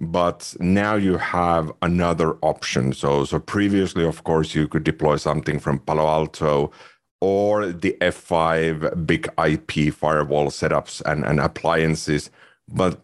but 0.00 0.54
now 0.58 0.94
you 0.94 1.18
have 1.18 1.70
another 1.82 2.36
option. 2.42 2.92
So, 2.92 3.24
so 3.24 3.38
previously, 3.38 4.04
of 4.04 4.24
course, 4.24 4.54
you 4.54 4.66
could 4.66 4.84
deploy 4.84 5.16
something 5.16 5.58
from 5.58 5.80
Palo 5.80 6.06
Alto 6.06 6.72
or 7.20 7.66
the 7.66 7.96
F5 8.00 9.06
big 9.06 9.28
IP 9.38 9.92
firewall 9.94 10.46
setups 10.46 11.02
and, 11.04 11.24
and 11.24 11.38
appliances. 11.38 12.30
But 12.68 13.00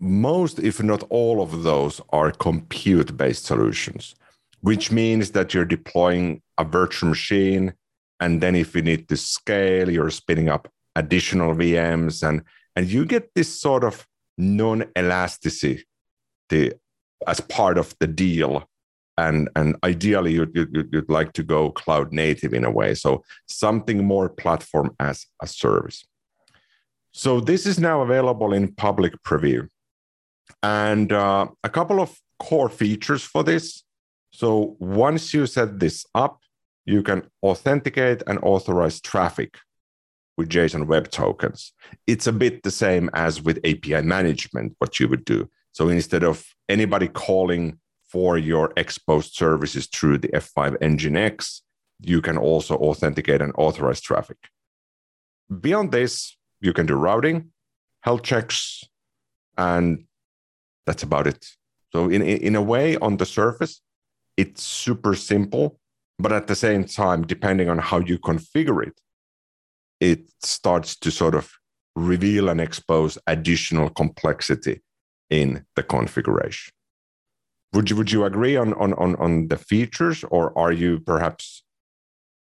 most, 0.00 0.58
if 0.58 0.82
not 0.82 1.04
all 1.10 1.40
of 1.40 1.62
those, 1.62 2.00
are 2.10 2.32
compute 2.32 3.16
based 3.16 3.44
solutions, 3.44 4.14
which 4.62 4.90
means 4.90 5.30
that 5.30 5.54
you're 5.54 5.64
deploying 5.64 6.42
a 6.62 6.64
virtual 6.64 7.10
machine. 7.10 7.74
And 8.20 8.40
then 8.40 8.54
if 8.54 8.74
you 8.74 8.82
need 8.82 9.08
to 9.08 9.16
scale, 9.16 9.90
you're 9.90 10.10
spinning 10.10 10.48
up 10.48 10.68
additional 10.96 11.54
VMs 11.54 12.26
and, 12.26 12.42
and 12.76 12.86
you 12.86 13.04
get 13.04 13.34
this 13.34 13.60
sort 13.60 13.84
of 13.84 14.06
non 14.38 14.84
elasticity 14.96 15.84
as 17.26 17.40
part 17.40 17.78
of 17.78 17.94
the 18.00 18.06
deal. 18.06 18.68
And 19.18 19.50
and 19.56 19.76
ideally 19.84 20.32
you'd, 20.32 20.54
you'd, 20.54 20.88
you'd 20.92 21.10
like 21.10 21.32
to 21.34 21.42
go 21.42 21.70
cloud 21.70 22.12
native 22.12 22.54
in 22.54 22.64
a 22.64 22.70
way 22.70 22.94
so 22.94 23.22
something 23.46 24.02
more 24.04 24.28
platform 24.30 24.96
as 24.98 25.26
a 25.42 25.46
service. 25.46 26.06
So 27.12 27.40
this 27.40 27.66
is 27.66 27.78
now 27.78 28.00
available 28.00 28.54
in 28.54 28.74
public 28.74 29.12
preview. 29.22 29.68
And 30.62 31.12
uh, 31.12 31.48
a 31.62 31.68
couple 31.68 32.00
of 32.00 32.18
core 32.38 32.70
features 32.70 33.22
for 33.22 33.44
this. 33.44 33.84
So 34.32 34.76
once 34.78 35.34
you 35.34 35.46
set 35.46 35.78
this 35.78 36.06
up 36.14 36.41
you 36.84 37.02
can 37.02 37.22
authenticate 37.42 38.22
and 38.26 38.38
authorize 38.42 39.00
traffic 39.00 39.58
with 40.36 40.48
json 40.48 40.86
web 40.86 41.10
tokens 41.10 41.72
it's 42.06 42.26
a 42.26 42.32
bit 42.32 42.62
the 42.62 42.70
same 42.70 43.10
as 43.12 43.42
with 43.42 43.58
api 43.64 44.00
management 44.02 44.74
what 44.78 44.98
you 44.98 45.08
would 45.08 45.24
do 45.24 45.48
so 45.72 45.88
instead 45.88 46.22
of 46.22 46.44
anybody 46.68 47.08
calling 47.08 47.78
for 48.12 48.36
your 48.36 48.72
exposed 48.76 49.32
services 49.34 49.86
through 49.86 50.18
the 50.18 50.28
F5 50.28 50.78
Nginx, 50.80 51.62
you 52.00 52.20
can 52.20 52.36
also 52.36 52.76
authenticate 52.76 53.40
and 53.40 53.54
authorize 53.56 54.02
traffic. 54.02 54.36
Beyond 55.60 55.92
this, 55.92 56.36
you 56.60 56.74
can 56.74 56.84
do 56.84 56.94
routing, 56.94 57.52
health 58.00 58.22
checks, 58.22 58.84
and 59.56 60.04
that's 60.84 61.02
about 61.02 61.26
it. 61.26 61.46
So 61.92 62.10
in, 62.10 62.20
in 62.22 62.54
a 62.54 62.62
way, 62.62 62.96
on 62.98 63.16
the 63.16 63.26
surface, 63.26 63.80
it's 64.36 64.62
super 64.62 65.14
simple, 65.14 65.78
but 66.18 66.32
at 66.32 66.46
the 66.46 66.54
same 66.54 66.84
time, 66.84 67.26
depending 67.26 67.68
on 67.68 67.78
how 67.78 67.98
you 67.98 68.18
configure 68.18 68.86
it, 68.86 69.00
it 70.00 70.30
starts 70.42 70.96
to 70.96 71.10
sort 71.10 71.34
of 71.34 71.50
reveal 71.94 72.48
and 72.48 72.60
expose 72.60 73.18
additional 73.26 73.90
complexity 73.90 74.82
in 75.30 75.64
the 75.76 75.82
configuration. 75.82 76.72
Would 77.72 77.90
you 77.90 77.96
would 77.96 78.12
you 78.12 78.24
agree 78.24 78.56
on 78.56 78.74
on 78.74 78.92
on, 78.94 79.16
on 79.16 79.48
the 79.48 79.56
features, 79.56 80.24
or 80.24 80.56
are 80.58 80.72
you 80.72 81.00
perhaps 81.00 81.62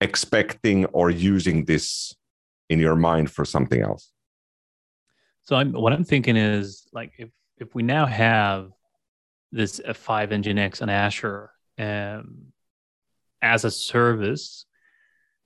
expecting 0.01 0.85
or 0.87 1.11
using 1.11 1.65
this 1.65 2.15
in 2.69 2.81
your 2.81 2.97
mind 2.97 3.31
for 3.31 3.45
something 3.45 3.81
else? 3.81 4.11
So 5.43 5.57
I'm 5.57 5.73
what 5.73 5.93
I'm 5.93 6.05
thinking 6.05 6.37
is 6.37 6.87
like 6.93 7.13
if 7.19 7.31
if 7.59 7.75
we 7.75 7.83
now 7.83 8.07
have 8.07 8.73
this 9.53 9.81
F5 9.81 10.31
Nginx 10.31 10.83
on 10.83 10.89
Azure 10.89 11.51
um, 11.79 12.52
as 13.43 13.65
a 13.65 13.71
service, 13.71 14.67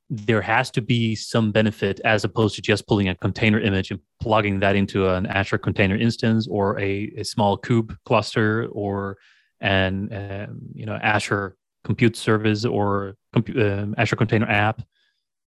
there 0.08 0.42
has 0.42 0.70
to 0.70 0.80
be 0.80 1.14
some 1.16 1.50
benefit 1.50 2.00
as 2.04 2.24
opposed 2.24 2.54
to 2.54 2.62
just 2.62 2.86
pulling 2.86 3.08
a 3.08 3.14
container 3.16 3.58
image 3.58 3.90
and 3.90 4.00
plugging 4.20 4.60
that 4.60 4.76
into 4.76 5.08
an 5.08 5.26
Azure 5.26 5.58
container 5.58 5.96
instance 5.96 6.46
or 6.48 6.78
a, 6.78 7.12
a 7.16 7.24
small 7.24 7.58
kube 7.58 7.96
cluster 8.04 8.66
or 8.70 9.16
an 9.60 10.12
um, 10.12 10.60
you 10.74 10.86
know 10.86 10.94
Azure 10.94 11.56
compute 11.82 12.16
service 12.16 12.64
or 12.64 13.16
compu- 13.34 13.82
um, 13.82 13.94
Azure 13.98 14.16
container 14.16 14.46
app 14.46 14.82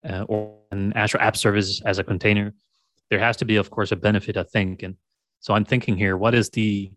uh, 0.09 0.23
or 0.23 0.57
an 0.71 0.91
Azure 0.93 1.21
app 1.21 1.37
service 1.37 1.81
as 1.85 1.99
a 1.99 2.03
container. 2.03 2.53
There 3.09 3.19
has 3.19 3.37
to 3.37 3.45
be, 3.45 3.57
of 3.57 3.69
course, 3.69 3.91
a 3.91 3.95
benefit, 3.95 4.37
I 4.37 4.43
think. 4.43 4.83
And 4.83 4.95
so 5.39 5.53
I'm 5.53 5.65
thinking 5.65 5.97
here, 5.97 6.17
what 6.17 6.33
is 6.33 6.49
the 6.49 6.91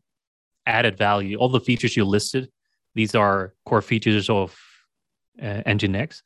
added 0.66 0.96
value? 0.96 1.36
All 1.38 1.48
the 1.48 1.60
features 1.60 1.96
you 1.96 2.04
listed, 2.04 2.50
these 2.94 3.14
are 3.14 3.54
core 3.66 3.82
features 3.82 4.30
of 4.30 4.56
uh, 5.40 5.62
Nginx 5.66 6.22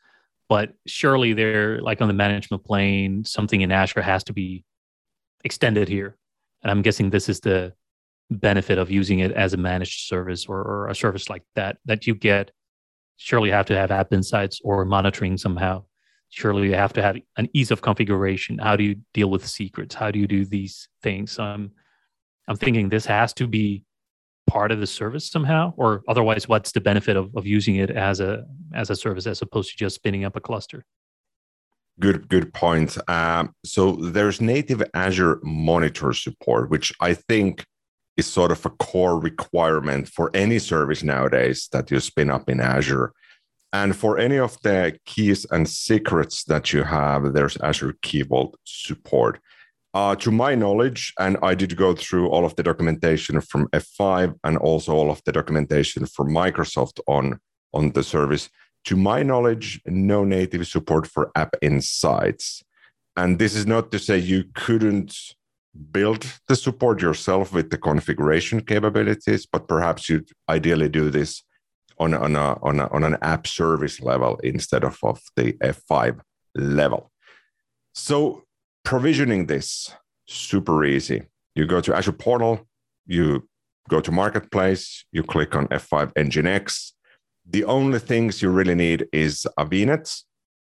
but 0.48 0.72
surely 0.86 1.34
they're 1.34 1.80
like 1.80 2.00
on 2.00 2.08
the 2.08 2.14
management 2.14 2.64
plane, 2.64 3.24
something 3.24 3.60
in 3.60 3.70
Azure 3.70 4.02
has 4.02 4.24
to 4.24 4.32
be 4.32 4.64
extended 5.44 5.88
here. 5.88 6.16
And 6.62 6.70
I'm 6.70 6.82
guessing 6.82 7.10
this 7.10 7.28
is 7.28 7.40
the 7.40 7.74
benefit 8.30 8.78
of 8.78 8.90
using 8.90 9.20
it 9.20 9.32
as 9.32 9.52
a 9.52 9.58
managed 9.58 10.08
service 10.08 10.46
or, 10.46 10.60
or 10.60 10.88
a 10.88 10.94
service 10.94 11.28
like 11.28 11.44
that 11.54 11.78
that 11.84 12.06
you 12.06 12.14
get. 12.14 12.50
Surely 13.18 13.48
you 13.48 13.54
have 13.54 13.66
to 13.66 13.76
have 13.76 13.90
app 13.90 14.12
insights 14.12 14.60
or 14.64 14.84
monitoring 14.84 15.36
somehow. 15.36 15.84
Surely 16.30 16.68
you 16.68 16.74
have 16.74 16.92
to 16.94 17.02
have 17.02 17.16
an 17.36 17.48
ease 17.52 17.70
of 17.70 17.82
configuration. 17.82 18.58
How 18.58 18.76
do 18.76 18.84
you 18.84 18.96
deal 19.12 19.30
with 19.30 19.46
secrets? 19.46 19.94
How 19.94 20.10
do 20.10 20.18
you 20.18 20.26
do 20.26 20.44
these 20.44 20.88
things? 21.02 21.38
Um, 21.38 21.72
I'm 22.46 22.56
thinking 22.56 22.88
this 22.88 23.06
has 23.06 23.32
to 23.34 23.46
be 23.46 23.84
part 24.48 24.72
of 24.72 24.80
the 24.80 24.86
service 24.86 25.30
somehow? 25.30 25.72
Or 25.76 26.02
otherwise 26.08 26.48
what's 26.48 26.72
the 26.72 26.80
benefit 26.80 27.16
of, 27.16 27.34
of 27.36 27.46
using 27.46 27.76
it 27.76 27.90
as 27.90 28.20
a 28.20 28.44
as 28.74 28.90
a 28.90 28.96
service 28.96 29.26
as 29.26 29.42
opposed 29.42 29.70
to 29.70 29.76
just 29.76 29.96
spinning 29.96 30.24
up 30.24 30.36
a 30.36 30.40
cluster? 30.40 30.84
Good 32.00 32.28
good 32.28 32.52
point. 32.52 32.96
Um, 33.08 33.54
so 33.64 33.92
there's 33.92 34.40
native 34.40 34.82
azure 34.94 35.40
monitor 35.42 36.12
support 36.12 36.70
which 36.70 36.92
i 37.00 37.14
think 37.14 37.64
is 38.18 38.26
sort 38.26 38.50
of 38.50 38.66
a 38.66 38.70
core 38.70 39.18
requirement 39.18 40.08
for 40.08 40.30
any 40.34 40.58
service 40.58 41.02
nowadays 41.04 41.68
that 41.70 41.88
you 41.90 42.00
spin 42.00 42.28
up 42.28 42.50
in 42.50 42.60
azure. 42.60 43.12
And 43.72 43.94
for 43.94 44.18
any 44.18 44.38
of 44.38 44.60
the 44.62 44.98
keys 45.06 45.46
and 45.52 45.68
secrets 45.68 46.42
that 46.44 46.72
you 46.72 46.82
have 46.82 47.32
there's 47.32 47.56
azure 47.58 47.94
key 48.02 48.22
vault 48.22 48.58
support 48.64 49.40
uh, 49.94 50.14
to 50.16 50.30
my 50.30 50.54
knowledge, 50.54 51.12
and 51.18 51.38
I 51.42 51.54
did 51.54 51.76
go 51.76 51.94
through 51.94 52.28
all 52.28 52.44
of 52.44 52.54
the 52.56 52.62
documentation 52.62 53.40
from 53.40 53.68
F5 53.68 54.34
and 54.44 54.58
also 54.58 54.92
all 54.92 55.10
of 55.10 55.22
the 55.24 55.32
documentation 55.32 56.06
from 56.06 56.28
Microsoft 56.28 57.00
on, 57.06 57.40
on 57.72 57.92
the 57.92 58.02
service. 58.02 58.50
To 58.84 58.96
my 58.96 59.22
knowledge, 59.22 59.80
no 59.86 60.24
native 60.24 60.66
support 60.66 61.06
for 61.06 61.30
App 61.34 61.56
Insights. 61.62 62.62
And 63.16 63.38
this 63.38 63.54
is 63.54 63.66
not 63.66 63.90
to 63.92 63.98
say 63.98 64.18
you 64.18 64.44
couldn't 64.54 65.16
build 65.90 66.26
the 66.48 66.56
support 66.56 67.00
yourself 67.00 67.52
with 67.52 67.70
the 67.70 67.78
configuration 67.78 68.60
capabilities, 68.60 69.46
but 69.46 69.68
perhaps 69.68 70.08
you'd 70.08 70.30
ideally 70.48 70.88
do 70.88 71.10
this 71.10 71.42
on, 71.98 72.14
on, 72.14 72.36
a, 72.36 72.58
on, 72.62 72.80
a, 72.80 72.88
on 72.88 73.04
an 73.04 73.16
app 73.22 73.46
service 73.46 74.00
level 74.00 74.38
instead 74.44 74.84
of, 74.84 74.98
of 75.02 75.20
the 75.36 75.52
F5 75.54 76.20
level. 76.54 77.10
So 77.94 78.44
provisioning 78.88 79.44
this 79.44 79.92
super 80.26 80.82
easy. 80.82 81.20
You 81.54 81.66
go 81.66 81.78
to 81.82 81.94
Azure 81.94 82.12
Portal, 82.12 82.66
you 83.04 83.46
go 83.86 84.00
to 84.00 84.10
Marketplace, 84.10 85.04
you 85.12 85.22
click 85.22 85.54
on 85.54 85.68
F5 85.68 86.14
Nginx. 86.14 86.92
The 87.50 87.64
only 87.64 87.98
things 87.98 88.40
you 88.40 88.48
really 88.48 88.74
need 88.74 89.06
is 89.12 89.46
a 89.58 89.66
VNet, 89.66 90.22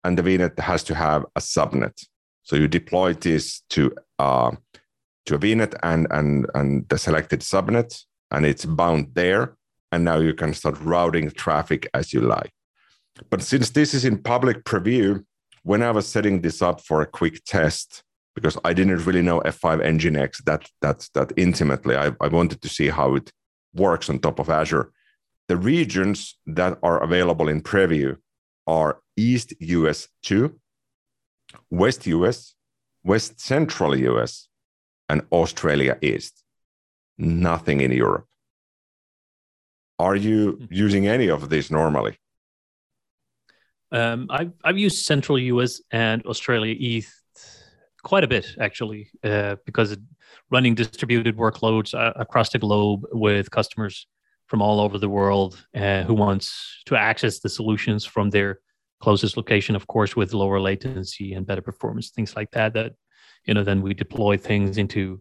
and 0.05 0.17
the 0.17 0.23
VNet 0.23 0.59
has 0.59 0.83
to 0.85 0.95
have 0.95 1.27
a 1.37 1.41
subnet. 1.41 2.03
So 2.45 2.57
you 2.57 2.67
deploy 2.67 3.13
this 3.13 3.61
to 3.75 3.95
uh, 4.19 4.53
to 5.27 5.35
a 5.35 5.39
VNet 5.39 5.75
and 5.83 6.07
and 6.11 6.47
and 6.55 6.89
the 6.89 6.97
selected 6.97 7.41
subnet, 7.41 7.91
and 8.31 8.47
it's 8.47 8.65
bound 8.65 9.09
there. 9.13 9.55
And 9.93 10.03
now 10.03 10.19
you 10.19 10.33
can 10.33 10.55
start 10.55 10.81
routing 10.81 11.31
traffic 11.31 11.87
as 11.93 12.15
you 12.15 12.23
like. 12.23 12.53
But 13.29 13.43
since 13.43 13.69
this 13.69 13.93
is 13.93 14.07
in 14.07 14.23
public 14.23 14.65
preview, 14.65 15.25
when 15.69 15.83
I 15.83 15.91
was 15.91 16.09
setting 16.09 16.41
this 16.41 16.63
up 16.63 16.81
for 16.81 17.03
a 17.03 17.13
quick 17.21 17.45
test, 17.45 18.03
because 18.35 18.57
I 18.65 18.73
didn't 18.73 19.05
really 19.05 19.21
know 19.21 19.41
F5 19.41 19.83
Nginx 19.93 20.43
that 20.45 20.63
that 20.81 20.99
that 21.13 21.31
intimately, 21.37 21.95
I, 21.95 22.07
I 22.25 22.29
wanted 22.29 22.63
to 22.63 22.69
see 22.77 22.89
how 22.89 23.17
it 23.17 23.31
works 23.75 24.09
on 24.09 24.19
top 24.19 24.39
of 24.39 24.49
Azure. 24.49 24.87
The 25.49 25.59
regions 25.59 26.39
that 26.47 26.79
are 26.83 27.03
available 27.03 27.49
in 27.51 27.61
preview 27.61 28.17
are 28.67 29.01
East 29.17 29.53
US 29.61 30.09
2, 30.23 30.59
West 31.71 32.07
US, 32.07 32.55
West 33.05 33.39
Central 33.39 33.93
US, 34.11 34.49
and 35.11 35.21
Australia 35.31 35.99
East. 36.01 36.35
Nothing 37.19 37.83
in 37.83 37.93
Europe. 37.93 38.27
Are 39.99 40.17
you 40.17 40.53
hmm. 40.53 40.65
using 40.71 41.07
any 41.07 41.29
of 41.29 41.51
these 41.51 41.71
normally? 41.71 42.17
Um, 43.91 44.27
I've 44.31 44.53
I've 44.65 44.79
used 44.79 45.05
Central 45.05 45.39
US 45.39 45.81
and 45.91 46.25
Australia 46.27 46.75
East 46.79 47.13
quite 48.03 48.25
a 48.25 48.29
bit 48.29 48.47
actually, 48.61 49.11
uh, 49.25 49.57
because 49.67 49.97
running 50.51 50.75
distributed 50.75 51.37
workloads 51.37 51.95
uh, 51.95 52.13
across 52.17 52.51
the 52.51 52.59
globe 52.59 53.03
with 53.13 53.51
customers 53.51 54.07
from 54.47 54.63
all 54.63 54.81
over 54.81 54.99
the 54.99 55.09
world 55.09 55.63
uh, 55.75 56.03
who 56.05 56.15
wants 56.15 56.83
to 56.87 56.97
access 56.97 57.41
the 57.41 57.49
solutions 57.49 58.05
from 58.05 58.31
their 58.31 58.61
closest 59.01 59.37
location, 59.37 59.77
of 59.77 59.87
course, 59.87 60.17
with 60.17 60.33
lower 60.33 60.61
latency 60.61 61.35
and 61.35 61.47
better 61.47 61.63
performance, 61.63 62.11
things 62.11 62.35
like 62.35 62.51
that. 62.53 62.73
That 62.75 62.93
you 63.45 63.55
know, 63.55 63.65
then 63.65 63.83
we 63.83 63.95
deploy 63.95 64.37
things 64.37 64.79
into 64.79 65.21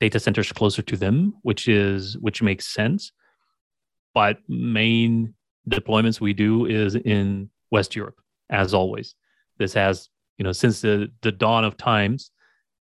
data 0.00 0.20
centers 0.20 0.52
closer 0.52 0.82
to 0.82 0.96
them, 0.96 1.34
which 1.42 1.68
is 1.68 2.16
which 2.18 2.42
makes 2.42 2.66
sense. 2.66 3.12
But 4.14 4.38
main 4.48 5.34
deployments 5.68 6.20
we 6.20 6.32
do 6.32 6.66
is 6.66 6.94
in 6.94 7.50
West 7.70 7.96
Europe, 7.96 8.20
as 8.50 8.74
always. 8.74 9.14
This 9.58 9.74
has, 9.74 10.08
you 10.38 10.44
know, 10.44 10.52
since 10.52 10.80
the, 10.80 11.10
the 11.22 11.32
dawn 11.32 11.64
of 11.64 11.76
times 11.76 12.30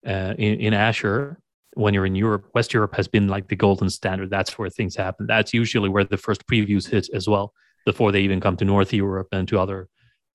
uh, 0.08 0.34
in, 0.38 0.60
in 0.60 0.74
Azure, 0.74 1.40
when 1.74 1.94
you're 1.94 2.06
in 2.06 2.16
Europe, 2.16 2.50
West 2.54 2.74
Europe 2.74 2.96
has 2.96 3.08
been 3.08 3.28
like 3.28 3.48
the 3.48 3.56
golden 3.56 3.90
standard. 3.90 4.30
That's 4.30 4.58
where 4.58 4.70
things 4.70 4.96
happen. 4.96 5.28
That's 5.28 5.54
usually 5.54 5.90
where 5.90 6.04
the 6.04 6.18
first 6.18 6.46
previews 6.48 6.90
hit 6.90 7.10
as 7.14 7.28
well, 7.28 7.54
before 7.86 8.12
they 8.12 8.22
even 8.22 8.42
come 8.42 8.58
to 8.58 8.66
North 8.66 8.94
Europe 8.94 9.28
and 9.32 9.48
to 9.48 9.60
other 9.60 9.88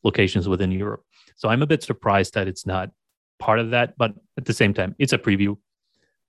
locations 0.03 0.49
within 0.49 0.71
Europe. 0.71 1.03
So 1.37 1.49
I'm 1.49 1.63
a 1.63 1.67
bit 1.67 1.83
surprised 1.83 2.35
that 2.35 2.49
it's 2.49 2.67
not 2.67 2.91
part 3.39 3.59
of 3.59 3.71
that, 3.71 3.95
but 3.99 4.15
at 4.39 4.47
the 4.47 4.55
same 4.55 4.73
time, 4.73 4.95
it's 4.99 5.13
a 5.13 5.19
preview. 5.19 5.57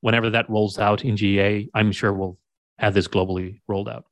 Whenever 0.01 0.29
that 0.31 0.49
rolls 0.49 0.77
out 0.77 1.05
in 1.05 1.15
GA, 1.15 1.69
I'm 1.73 1.91
sure 1.91 2.13
we'll 2.13 2.37
have 2.77 2.93
this 2.93 3.07
globally 3.07 3.61
rolled 3.67 3.89
out. 3.89 4.05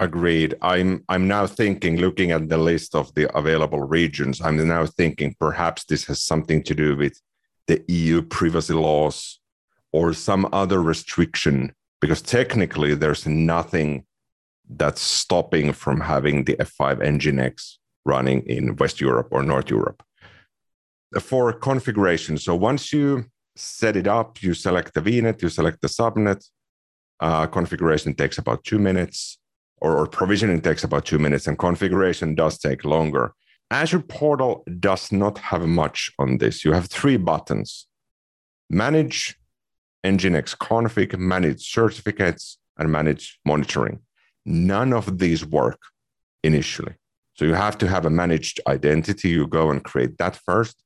Agreed. 0.00 0.54
I'm 0.62 1.04
I'm 1.08 1.26
now 1.26 1.46
thinking, 1.46 1.96
looking 1.96 2.30
at 2.30 2.48
the 2.48 2.58
list 2.58 2.94
of 2.94 3.12
the 3.14 3.36
available 3.36 3.82
regions, 3.82 4.40
I'm 4.40 4.56
now 4.68 4.86
thinking 4.86 5.34
perhaps 5.40 5.84
this 5.84 6.04
has 6.04 6.22
something 6.22 6.62
to 6.64 6.74
do 6.74 6.96
with 6.96 7.20
the 7.66 7.82
EU 7.88 8.22
privacy 8.22 8.74
laws 8.74 9.40
or 9.92 10.12
some 10.12 10.48
other 10.52 10.80
restriction, 10.80 11.72
because 12.00 12.22
technically 12.22 12.94
there's 12.94 13.26
nothing 13.26 14.04
that's 14.70 15.02
stopping 15.02 15.72
from 15.72 16.00
having 16.00 16.44
the 16.44 16.54
F5 16.56 17.00
Nginx 17.00 17.78
running 18.04 18.42
in 18.42 18.76
West 18.76 19.00
Europe 19.00 19.28
or 19.32 19.42
North 19.42 19.68
Europe. 19.68 20.04
For 21.20 21.52
configuration, 21.52 22.38
so 22.38 22.54
once 22.54 22.92
you 22.92 23.24
set 23.56 23.96
it 23.96 24.06
up, 24.06 24.42
you 24.42 24.54
select 24.54 24.94
the 24.94 25.00
VNet, 25.00 25.42
you 25.42 25.48
select 25.48 25.80
the 25.80 25.88
subnet. 25.88 26.48
Uh, 27.18 27.46
configuration 27.46 28.14
takes 28.14 28.38
about 28.38 28.62
two 28.62 28.78
minutes 28.78 29.38
or, 29.80 29.96
or 29.96 30.06
provisioning 30.06 30.60
takes 30.60 30.84
about 30.84 31.04
two 31.04 31.18
minutes 31.18 31.46
and 31.46 31.58
configuration 31.58 32.34
does 32.34 32.58
take 32.58 32.84
longer. 32.84 33.32
Azure 33.70 34.00
Portal 34.00 34.64
does 34.80 35.12
not 35.12 35.38
have 35.38 35.66
much 35.66 36.10
on 36.18 36.38
this. 36.38 36.64
You 36.64 36.72
have 36.72 36.86
three 36.86 37.16
buttons 37.16 37.86
manage 38.70 39.36
Nginx 40.04 40.56
config, 40.56 41.18
manage 41.18 41.70
certificates, 41.70 42.58
and 42.78 42.90
manage 42.90 43.38
monitoring. 43.44 44.00
None 44.46 44.92
of 44.92 45.18
these 45.18 45.44
work 45.44 45.80
initially. 46.42 46.94
So 47.34 47.44
you 47.44 47.54
have 47.54 47.78
to 47.78 47.88
have 47.88 48.06
a 48.06 48.10
managed 48.10 48.60
identity. 48.66 49.28
You 49.28 49.46
go 49.46 49.70
and 49.70 49.82
create 49.82 50.18
that 50.18 50.36
first. 50.36 50.82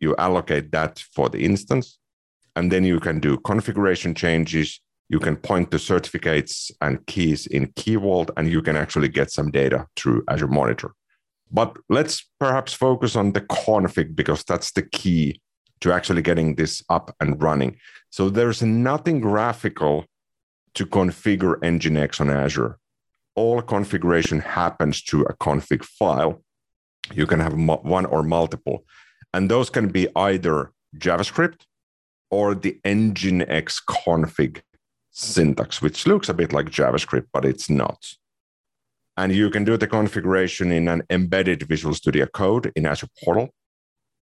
You 0.00 0.14
allocate 0.16 0.70
that 0.72 1.02
for 1.14 1.28
the 1.28 1.44
instance. 1.44 1.98
And 2.54 2.70
then 2.70 2.84
you 2.84 3.00
can 3.00 3.20
do 3.20 3.38
configuration 3.38 4.14
changes 4.14 4.80
you 5.08 5.20
can 5.20 5.36
point 5.36 5.70
to 5.70 5.78
certificates 5.78 6.70
and 6.80 7.04
keys 7.06 7.46
in 7.46 7.72
Key 7.76 7.96
Vault, 7.96 8.30
and 8.36 8.50
you 8.50 8.60
can 8.60 8.76
actually 8.76 9.08
get 9.08 9.30
some 9.30 9.50
data 9.50 9.86
through 9.96 10.24
Azure 10.28 10.48
Monitor. 10.48 10.92
But 11.50 11.76
let's 11.88 12.28
perhaps 12.40 12.72
focus 12.72 13.14
on 13.14 13.32
the 13.32 13.40
config 13.40 14.16
because 14.16 14.42
that's 14.42 14.72
the 14.72 14.82
key 14.82 15.40
to 15.80 15.92
actually 15.92 16.22
getting 16.22 16.56
this 16.56 16.82
up 16.88 17.14
and 17.20 17.40
running. 17.40 17.76
So 18.10 18.28
there's 18.28 18.62
nothing 18.62 19.20
graphical 19.20 20.06
to 20.74 20.86
configure 20.86 21.56
Nginx 21.60 22.20
on 22.20 22.30
Azure. 22.30 22.78
All 23.36 23.62
configuration 23.62 24.40
happens 24.40 25.02
through 25.02 25.26
a 25.26 25.34
config 25.34 25.84
file. 25.84 26.42
You 27.14 27.26
can 27.26 27.40
have 27.40 27.54
one 27.54 28.06
or 28.06 28.22
multiple. 28.22 28.84
And 29.32 29.50
those 29.50 29.70
can 29.70 29.88
be 29.88 30.08
either 30.16 30.72
JavaScript 30.98 31.60
or 32.30 32.54
the 32.54 32.80
Nginx 32.84 33.82
config 33.88 34.62
syntax, 35.16 35.80
which 35.80 36.06
looks 36.06 36.28
a 36.28 36.34
bit 36.34 36.52
like 36.52 36.66
JavaScript, 36.70 37.26
but 37.32 37.44
it's 37.44 37.70
not. 37.70 38.06
And 39.16 39.34
you 39.34 39.48
can 39.48 39.64
do 39.64 39.78
the 39.78 39.86
configuration 39.86 40.70
in 40.70 40.88
an 40.88 41.02
embedded 41.08 41.62
Visual 41.62 41.94
Studio 41.94 42.26
Code 42.26 42.70
in 42.76 42.84
Azure 42.84 43.08
Portal. 43.24 43.48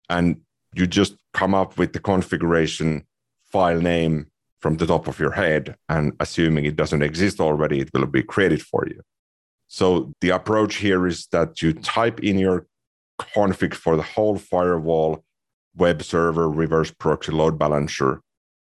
And 0.10 0.42
you 0.76 0.86
just 0.86 1.16
come 1.34 1.56
up 1.56 1.78
with 1.80 1.94
the 1.94 2.00
configuration 2.00 3.08
file 3.52 3.82
name 3.82 4.28
from 4.60 4.78
the 4.78 4.86
top 4.86 5.08
of 5.08 5.20
your 5.20 5.32
head. 5.32 5.76
And 5.90 6.14
assuming 6.20 6.66
it 6.66 6.76
doesn't 6.76 7.02
exist 7.02 7.40
already, 7.40 7.80
it 7.80 7.90
will 7.92 8.06
be 8.06 8.22
created 8.22 8.62
for 8.62 8.88
you. 8.88 9.02
So 9.68 10.14
the 10.22 10.30
approach 10.30 10.76
here 10.76 11.08
is 11.08 11.26
that 11.32 11.64
you 11.64 11.74
type 11.74 12.20
in 12.20 12.38
your 12.38 12.68
config 13.20 13.74
for 13.74 13.96
the 13.96 14.04
whole 14.04 14.38
firewall, 14.38 15.24
web 15.76 16.04
server, 16.04 16.48
reverse 16.48 16.92
proxy, 16.92 17.32
load 17.32 17.58
balancer, 17.58 18.22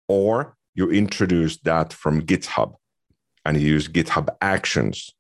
or 0.07 0.56
you 0.77 0.91
introduce 0.91 1.57
that 1.63 1.93
from 1.93 2.23
GitHub 2.23 2.75
and 3.45 3.59
you 3.59 3.67
use 3.67 3.89
GitHub 3.89 4.29
Actions 4.41 5.11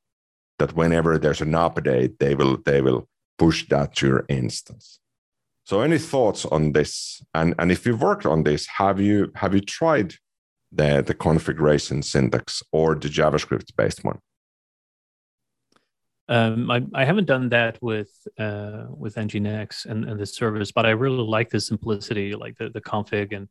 that 0.59 0.77
whenever 0.77 1.19
there's 1.19 1.41
an 1.41 1.53
update, 1.53 2.19
they 2.19 2.35
will 2.35 2.59
they 2.65 2.81
will 2.81 3.09
push 3.39 3.67
that 3.69 3.97
to 3.97 4.07
your 4.07 4.25
instance. 4.29 5.01
So 5.65 5.81
any 5.81 5.99
thoughts 5.99 6.45
on 6.45 6.73
this? 6.73 7.23
And 7.35 7.55
and 7.59 7.73
if 7.73 7.87
you've 7.87 8.03
worked 8.03 8.27
on 8.27 8.43
this, 8.45 8.67
have 8.67 9.01
you 9.01 9.33
have 9.35 9.55
you 9.55 9.61
tried 9.61 10.15
the, 10.73 11.03
the 11.07 11.15
configuration 11.15 12.03
syntax 12.03 12.63
or 12.71 12.95
the 12.95 13.09
JavaScript 13.09 13.75
based 13.77 14.05
one? 14.05 14.19
Um, 16.29 16.71
I, 16.71 16.85
I 16.93 17.05
haven't 17.05 17.27
done 17.27 17.49
that 17.51 17.79
with 17.81 18.11
uh, 18.39 18.87
with 18.91 19.15
Nginx 19.15 19.87
and, 19.87 20.05
and 20.05 20.21
the 20.21 20.27
service, 20.27 20.71
but 20.73 20.85
I 20.85 20.91
really 20.91 21.25
like 21.25 21.51
the 21.51 21.61
simplicity, 21.61 22.35
like 22.35 22.59
the, 22.59 22.69
the 22.69 22.81
config 22.81 23.35
and 23.35 23.49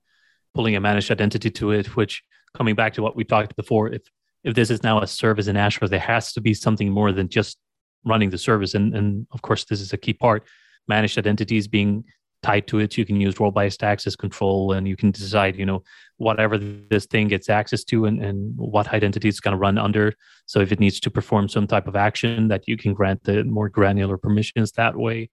pulling 0.55 0.75
a 0.75 0.79
managed 0.79 1.11
identity 1.11 1.51
to 1.51 1.71
it. 1.71 1.95
Which 1.95 2.23
coming 2.57 2.75
back 2.75 2.93
to 2.93 3.03
what 3.03 3.15
we 3.15 3.23
talked 3.23 3.55
before, 3.55 3.89
if 3.89 4.01
if 4.43 4.55
this 4.55 4.71
is 4.71 4.81
now 4.81 5.01
a 5.01 5.07
service 5.07 5.47
in 5.47 5.57
Azure, 5.57 5.87
there 5.87 5.99
has 5.99 6.33
to 6.33 6.41
be 6.41 6.53
something 6.53 6.89
more 6.89 7.11
than 7.11 7.29
just 7.29 7.57
running 8.03 8.31
the 8.31 8.37
service. 8.37 8.73
And 8.73 8.95
and 8.95 9.27
of 9.31 9.41
course, 9.41 9.65
this 9.65 9.81
is 9.81 9.93
a 9.93 9.97
key 9.97 10.13
part. 10.13 10.43
Managed 10.87 11.17
identities 11.17 11.67
being 11.67 12.03
tied 12.43 12.67
to 12.67 12.79
it. 12.79 12.95
You 12.95 13.05
can 13.05 13.19
use 13.19 13.39
role-based 13.39 13.81
access 13.83 14.15
control, 14.15 14.73
and 14.73 14.87
you 14.87 14.95
can 14.95 15.09
decide, 15.09 15.57
you 15.57 15.65
know, 15.65 15.81
whatever 16.17 16.59
this 16.59 17.07
thing 17.07 17.27
gets 17.27 17.49
access 17.49 17.83
to 17.85 18.05
and, 18.05 18.23
and 18.23 18.53
what 18.55 18.93
identity 18.93 19.27
it's 19.27 19.39
going 19.39 19.53
to 19.53 19.57
run 19.57 19.79
under. 19.79 20.13
So 20.45 20.59
if 20.59 20.71
it 20.71 20.79
needs 20.79 20.99
to 20.99 21.09
perform 21.09 21.49
some 21.49 21.65
type 21.65 21.87
of 21.87 21.95
action, 21.95 22.47
that 22.49 22.67
you 22.67 22.77
can 22.77 22.93
grant 22.93 23.23
the 23.23 23.43
more 23.43 23.67
granular 23.67 24.17
permissions 24.17 24.71
that 24.73 24.95
way. 24.95 25.31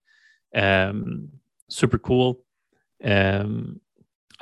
Um, 0.55 1.29
super 1.69 1.99
cool. 1.99 2.45
Um, 3.05 3.82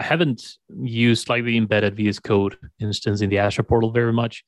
I 0.00 0.02
haven't 0.02 0.56
used 0.82 1.28
like 1.28 1.44
the 1.44 1.58
embedded 1.58 1.94
VS 1.94 2.20
Code 2.20 2.56
instance 2.80 3.20
in 3.20 3.28
the 3.28 3.36
Azure 3.36 3.62
portal 3.62 3.90
very 3.90 4.14
much. 4.14 4.42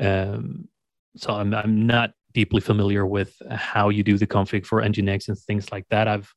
Um, 0.00 0.68
so 1.16 1.34
I'm, 1.34 1.54
I'm 1.54 1.86
not 1.86 2.10
deeply 2.34 2.60
familiar 2.60 3.06
with 3.06 3.32
how 3.48 3.90
you 3.90 4.02
do 4.02 4.18
the 4.18 4.26
config 4.26 4.66
for 4.66 4.82
Nginx 4.82 5.28
and 5.28 5.38
things 5.38 5.70
like 5.70 5.86
that. 5.90 6.08
I've 6.08 6.34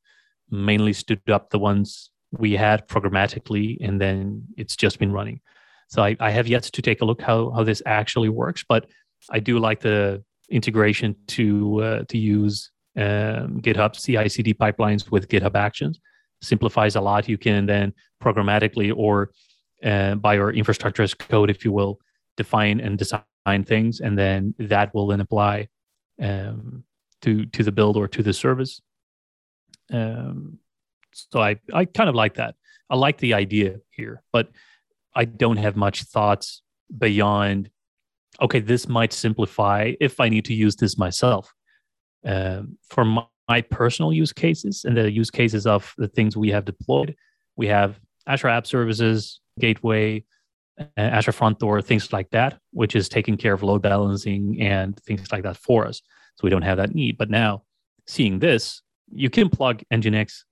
mainly 0.48 0.92
stood 0.92 1.28
up 1.28 1.50
the 1.50 1.58
ones 1.58 2.10
we 2.30 2.52
had 2.52 2.86
programmatically, 2.86 3.78
and 3.80 4.00
then 4.00 4.44
it's 4.56 4.76
just 4.76 5.00
been 5.00 5.12
running. 5.12 5.40
So 5.88 6.04
I, 6.04 6.16
I 6.20 6.30
have 6.30 6.46
yet 6.46 6.62
to 6.62 6.82
take 6.82 7.00
a 7.00 7.04
look 7.04 7.20
how 7.20 7.50
how 7.50 7.64
this 7.64 7.82
actually 7.84 8.28
works, 8.28 8.64
but 8.68 8.86
I 9.28 9.40
do 9.40 9.58
like 9.58 9.80
the 9.80 10.22
integration 10.50 11.16
to 11.34 11.82
uh, 11.82 12.04
to 12.10 12.16
use 12.16 12.70
um, 12.96 13.60
GitHub 13.60 13.92
CI/CD 14.00 14.54
pipelines 14.54 15.10
with 15.10 15.28
GitHub 15.28 15.56
Actions. 15.56 15.98
Simplifies 16.42 16.96
a 16.96 17.00
lot. 17.00 17.28
You 17.28 17.38
can 17.38 17.66
then 17.66 17.94
programmatically 18.22 18.92
or 18.94 19.30
uh, 19.84 20.16
by 20.16 20.34
your 20.34 20.50
infrastructure 20.50 21.02
as 21.02 21.14
code, 21.14 21.50
if 21.50 21.64
you 21.64 21.72
will, 21.72 21.98
define 22.36 22.80
and 22.80 22.98
design 22.98 23.64
things, 23.64 24.00
and 24.00 24.18
then 24.18 24.54
that 24.58 24.94
will 24.94 25.06
then 25.06 25.20
apply 25.20 25.68
um, 26.20 26.84
to 27.20 27.46
to 27.46 27.62
the 27.62 27.72
build 27.72 27.96
or 27.96 28.08
to 28.08 28.22
the 28.22 28.32
service. 28.32 28.80
Um, 29.92 30.58
so 31.12 31.40
I, 31.40 31.56
I 31.72 31.84
kind 31.84 32.08
of 32.08 32.14
like 32.14 32.34
that. 32.34 32.54
I 32.88 32.96
like 32.96 33.18
the 33.18 33.34
idea 33.34 33.80
here, 33.90 34.22
but 34.32 34.48
I 35.14 35.24
don't 35.24 35.58
have 35.58 35.76
much 35.76 36.04
thoughts 36.04 36.62
beyond, 36.96 37.70
okay, 38.40 38.60
this 38.60 38.88
might 38.88 39.12
simplify 39.12 39.92
if 40.00 40.20
I 40.20 40.28
need 40.28 40.44
to 40.46 40.54
use 40.54 40.76
this 40.76 40.96
myself. 40.96 41.54
Um, 42.24 42.78
for 42.88 43.04
my, 43.04 43.24
my 43.48 43.60
personal 43.60 44.12
use 44.12 44.32
cases 44.32 44.84
and 44.84 44.96
the 44.96 45.10
use 45.10 45.30
cases 45.30 45.66
of 45.66 45.94
the 45.98 46.08
things 46.08 46.36
we 46.36 46.50
have 46.50 46.64
deployed, 46.64 47.14
we 47.56 47.66
have 47.66 48.00
Azure 48.26 48.48
App 48.48 48.66
Services, 48.66 49.40
Gateway, 49.58 50.24
Azure 50.96 51.32
Front 51.32 51.58
Door, 51.58 51.82
things 51.82 52.12
like 52.12 52.30
that, 52.30 52.58
which 52.72 52.96
is 52.96 53.08
taking 53.08 53.36
care 53.36 53.52
of 53.52 53.62
load 53.62 53.82
balancing 53.82 54.60
and 54.60 54.98
things 55.02 55.30
like 55.32 55.42
that 55.42 55.56
for 55.56 55.86
us. 55.86 56.00
So 56.36 56.44
we 56.44 56.50
don't 56.50 56.62
have 56.62 56.78
that 56.78 56.94
need. 56.94 57.18
But 57.18 57.30
now 57.30 57.62
seeing 58.06 58.38
this, 58.38 58.82
you 59.10 59.28
can 59.28 59.50
plug 59.50 59.82
Nginx 59.92 60.44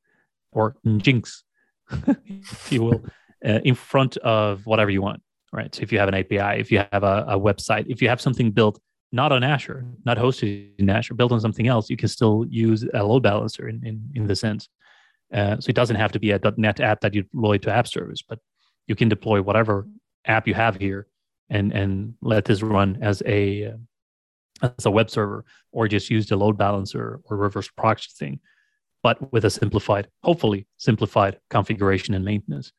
or 0.52 0.76
Nginx, 0.86 1.42
if 2.26 2.72
you 2.72 2.82
will, 2.82 3.04
uh, 3.44 3.60
in 3.64 3.74
front 3.74 4.16
of 4.18 4.66
whatever 4.66 4.90
you 4.90 5.00
want, 5.00 5.22
right? 5.52 5.74
So 5.74 5.82
if 5.82 5.92
you 5.92 5.98
have 5.98 6.08
an 6.08 6.14
API, 6.14 6.60
if 6.60 6.70
you 6.70 6.84
have 6.92 7.02
a, 7.02 7.24
a 7.28 7.40
website, 7.40 7.86
if 7.88 8.02
you 8.02 8.08
have 8.08 8.20
something 8.20 8.50
built 8.50 8.78
not 9.12 9.32
on 9.32 9.42
Azure, 9.42 9.84
not 10.04 10.16
hosted 10.16 10.70
in 10.78 10.88
Azure, 10.88 11.14
built 11.14 11.32
on 11.32 11.40
something 11.40 11.66
else, 11.66 11.90
you 11.90 11.96
can 11.96 12.08
still 12.08 12.46
use 12.48 12.84
a 12.94 13.02
load 13.02 13.22
balancer 13.22 13.68
in, 13.68 13.84
in, 13.84 14.10
in 14.14 14.26
the 14.26 14.36
sense. 14.36 14.68
Uh, 15.32 15.58
so 15.60 15.68
it 15.68 15.76
doesn't 15.76 15.96
have 15.96 16.12
to 16.12 16.20
be 16.20 16.30
a 16.32 16.40
.NET 16.56 16.80
app 16.80 17.00
that 17.00 17.14
you 17.14 17.22
deploy 17.22 17.58
to 17.58 17.72
app 17.72 17.86
service, 17.86 18.22
but 18.22 18.38
you 18.86 18.94
can 18.94 19.08
deploy 19.08 19.40
whatever 19.40 19.86
app 20.26 20.46
you 20.46 20.54
have 20.54 20.76
here 20.76 21.06
and 21.48 21.72
and 21.72 22.14
let 22.20 22.44
this 22.44 22.62
run 22.62 22.98
as 23.00 23.22
a 23.26 23.66
uh, 23.66 24.68
as 24.78 24.86
a 24.86 24.90
web 24.90 25.08
server 25.08 25.44
or 25.72 25.88
just 25.88 26.10
use 26.10 26.26
the 26.26 26.36
load 26.36 26.58
balancer 26.58 27.20
or 27.24 27.36
reverse 27.36 27.68
proxy 27.68 28.10
thing 28.12 28.40
but 29.02 29.32
with 29.32 29.44
a 29.44 29.50
simplified, 29.50 30.08
hopefully 30.22 30.66
simplified 30.76 31.38
configuration 31.48 32.14
and 32.14 32.24
maintenance. 32.24 32.72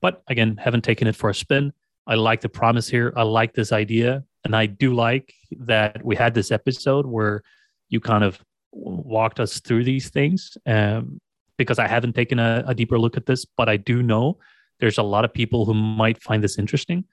But 0.00 0.22
again, 0.28 0.56
haven't 0.56 0.84
taken 0.84 1.06
it 1.06 1.16
for 1.16 1.30
a 1.30 1.34
spin. 1.34 1.72
I 2.06 2.14
like 2.14 2.40
the 2.40 2.48
promise 2.48 2.88
here. 2.88 3.12
I 3.16 3.22
like 3.22 3.52
this 3.52 3.72
idea. 3.72 4.24
And 4.44 4.56
I 4.56 4.66
do 4.66 4.94
like 4.94 5.34
that 5.58 6.04
we 6.04 6.16
had 6.16 6.34
this 6.34 6.50
episode 6.50 7.06
where 7.06 7.42
you 7.88 8.00
kind 8.00 8.24
of 8.24 8.38
walked 8.72 9.40
us 9.40 9.60
through 9.60 9.84
these 9.84 10.10
things 10.10 10.56
um, 10.66 11.20
because 11.56 11.78
I 11.78 11.86
haven't 11.86 12.14
taken 12.14 12.38
a, 12.38 12.64
a 12.66 12.74
deeper 12.74 12.98
look 12.98 13.16
at 13.16 13.26
this, 13.26 13.44
but 13.44 13.68
I 13.68 13.76
do 13.76 14.02
know 14.02 14.38
there's 14.78 14.98
a 14.98 15.02
lot 15.02 15.24
of 15.24 15.32
people 15.32 15.64
who 15.64 15.74
might 15.74 16.22
find 16.22 16.42
this 16.42 16.58
interesting. 16.58 17.04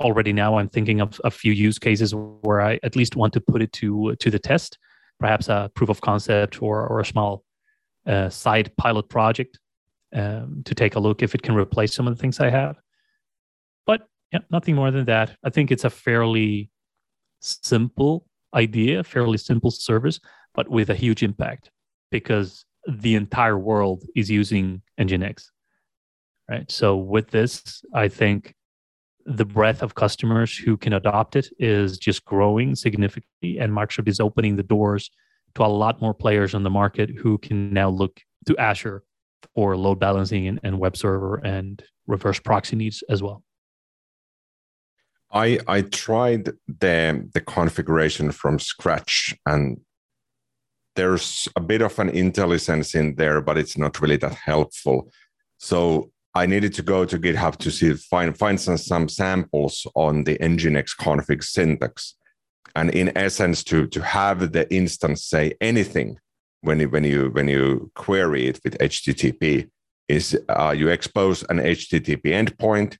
Already 0.00 0.32
now, 0.32 0.58
I'm 0.58 0.68
thinking 0.68 1.00
of 1.00 1.18
a 1.24 1.30
few 1.30 1.52
use 1.52 1.78
cases 1.78 2.14
where 2.14 2.60
I 2.60 2.78
at 2.82 2.96
least 2.96 3.16
want 3.16 3.32
to 3.32 3.40
put 3.40 3.62
it 3.62 3.72
to 3.74 4.14
to 4.16 4.30
the 4.30 4.38
test, 4.38 4.76
perhaps 5.18 5.48
a 5.48 5.70
proof 5.74 5.88
of 5.88 6.02
concept 6.02 6.60
or 6.60 6.86
or 6.86 7.00
a 7.00 7.06
small 7.06 7.44
uh, 8.06 8.28
side 8.28 8.70
pilot 8.76 9.08
project 9.08 9.58
um, 10.14 10.62
to 10.66 10.74
take 10.74 10.96
a 10.96 11.00
look 11.00 11.22
if 11.22 11.34
it 11.34 11.42
can 11.42 11.54
replace 11.54 11.94
some 11.94 12.06
of 12.06 12.14
the 12.14 12.20
things 12.20 12.40
I 12.40 12.50
have. 12.50 12.76
But 13.86 14.06
yeah, 14.32 14.40
nothing 14.50 14.74
more 14.74 14.90
than 14.90 15.04
that. 15.06 15.36
I 15.44 15.50
think 15.50 15.70
it's 15.70 15.84
a 15.84 15.90
fairly 15.90 16.70
simple 17.40 18.26
idea, 18.54 19.04
fairly 19.04 19.38
simple 19.38 19.70
service, 19.70 20.20
but 20.54 20.68
with 20.68 20.90
a 20.90 20.94
huge 20.94 21.22
impact 21.22 21.70
because 22.10 22.64
the 22.88 23.14
entire 23.14 23.58
world 23.58 24.04
is 24.14 24.30
using 24.30 24.82
Nginx. 24.98 25.44
Right. 26.48 26.70
So 26.70 26.96
with 26.96 27.30
this, 27.30 27.84
I 27.92 28.08
think 28.08 28.54
the 29.24 29.44
breadth 29.44 29.82
of 29.82 29.96
customers 29.96 30.56
who 30.56 30.76
can 30.76 30.92
adopt 30.92 31.34
it 31.34 31.48
is 31.58 31.98
just 31.98 32.24
growing 32.24 32.76
significantly, 32.76 33.58
and 33.58 33.72
Microsoft 33.72 34.08
is 34.08 34.20
opening 34.20 34.54
the 34.54 34.62
doors 34.62 35.10
to 35.56 35.64
a 35.64 35.66
lot 35.66 36.00
more 36.00 36.14
players 36.14 36.54
on 36.54 36.62
the 36.62 36.70
market 36.70 37.10
who 37.10 37.38
can 37.38 37.72
now 37.72 37.88
look 37.88 38.20
to 38.46 38.56
Azure 38.58 39.02
for 39.54 39.76
load 39.76 39.98
balancing 39.98 40.46
and, 40.46 40.60
and 40.62 40.78
web 40.78 40.96
server 40.96 41.36
and 41.44 41.82
reverse 42.06 42.38
proxy 42.38 42.76
needs 42.76 43.02
as 43.08 43.22
well. 43.22 43.42
I 45.32 45.58
I 45.66 45.82
tried 45.82 46.50
the 46.66 47.28
the 47.32 47.40
configuration 47.40 48.30
from 48.32 48.58
scratch 48.58 49.34
and 49.44 49.80
there's 50.94 51.46
a 51.56 51.60
bit 51.60 51.82
of 51.82 51.98
an 51.98 52.10
IntelliSense 52.10 52.94
in 52.94 53.16
there, 53.16 53.42
but 53.42 53.58
it's 53.58 53.76
not 53.76 54.00
really 54.00 54.16
that 54.16 54.32
helpful. 54.32 55.12
So 55.58 56.10
I 56.34 56.46
needed 56.46 56.72
to 56.74 56.82
go 56.82 57.04
to 57.04 57.18
GitHub 57.18 57.56
to 57.58 57.70
see 57.70 57.92
find 57.94 58.36
find 58.36 58.60
some, 58.60 58.78
some 58.78 59.08
samples 59.08 59.86
on 59.94 60.24
the 60.24 60.36
Nginx 60.38 60.96
config 60.96 61.42
syntax 61.44 62.14
and 62.76 62.90
in 62.90 63.10
essence 63.16 63.64
to 63.64 63.86
to 63.88 64.00
have 64.02 64.52
the 64.52 64.72
instance 64.72 65.24
say 65.24 65.54
anything 65.60 66.18
when 66.60 66.78
you 66.78 66.88
when 66.88 67.04
you 67.04 67.30
when 67.30 67.48
you 67.48 67.90
query 67.94 68.46
it 68.46 68.60
with 68.62 68.78
http 68.78 69.68
is 70.08 70.38
uh, 70.48 70.74
you 70.76 70.88
expose 70.88 71.42
an 71.44 71.58
http 71.58 72.24
endpoint 72.40 72.98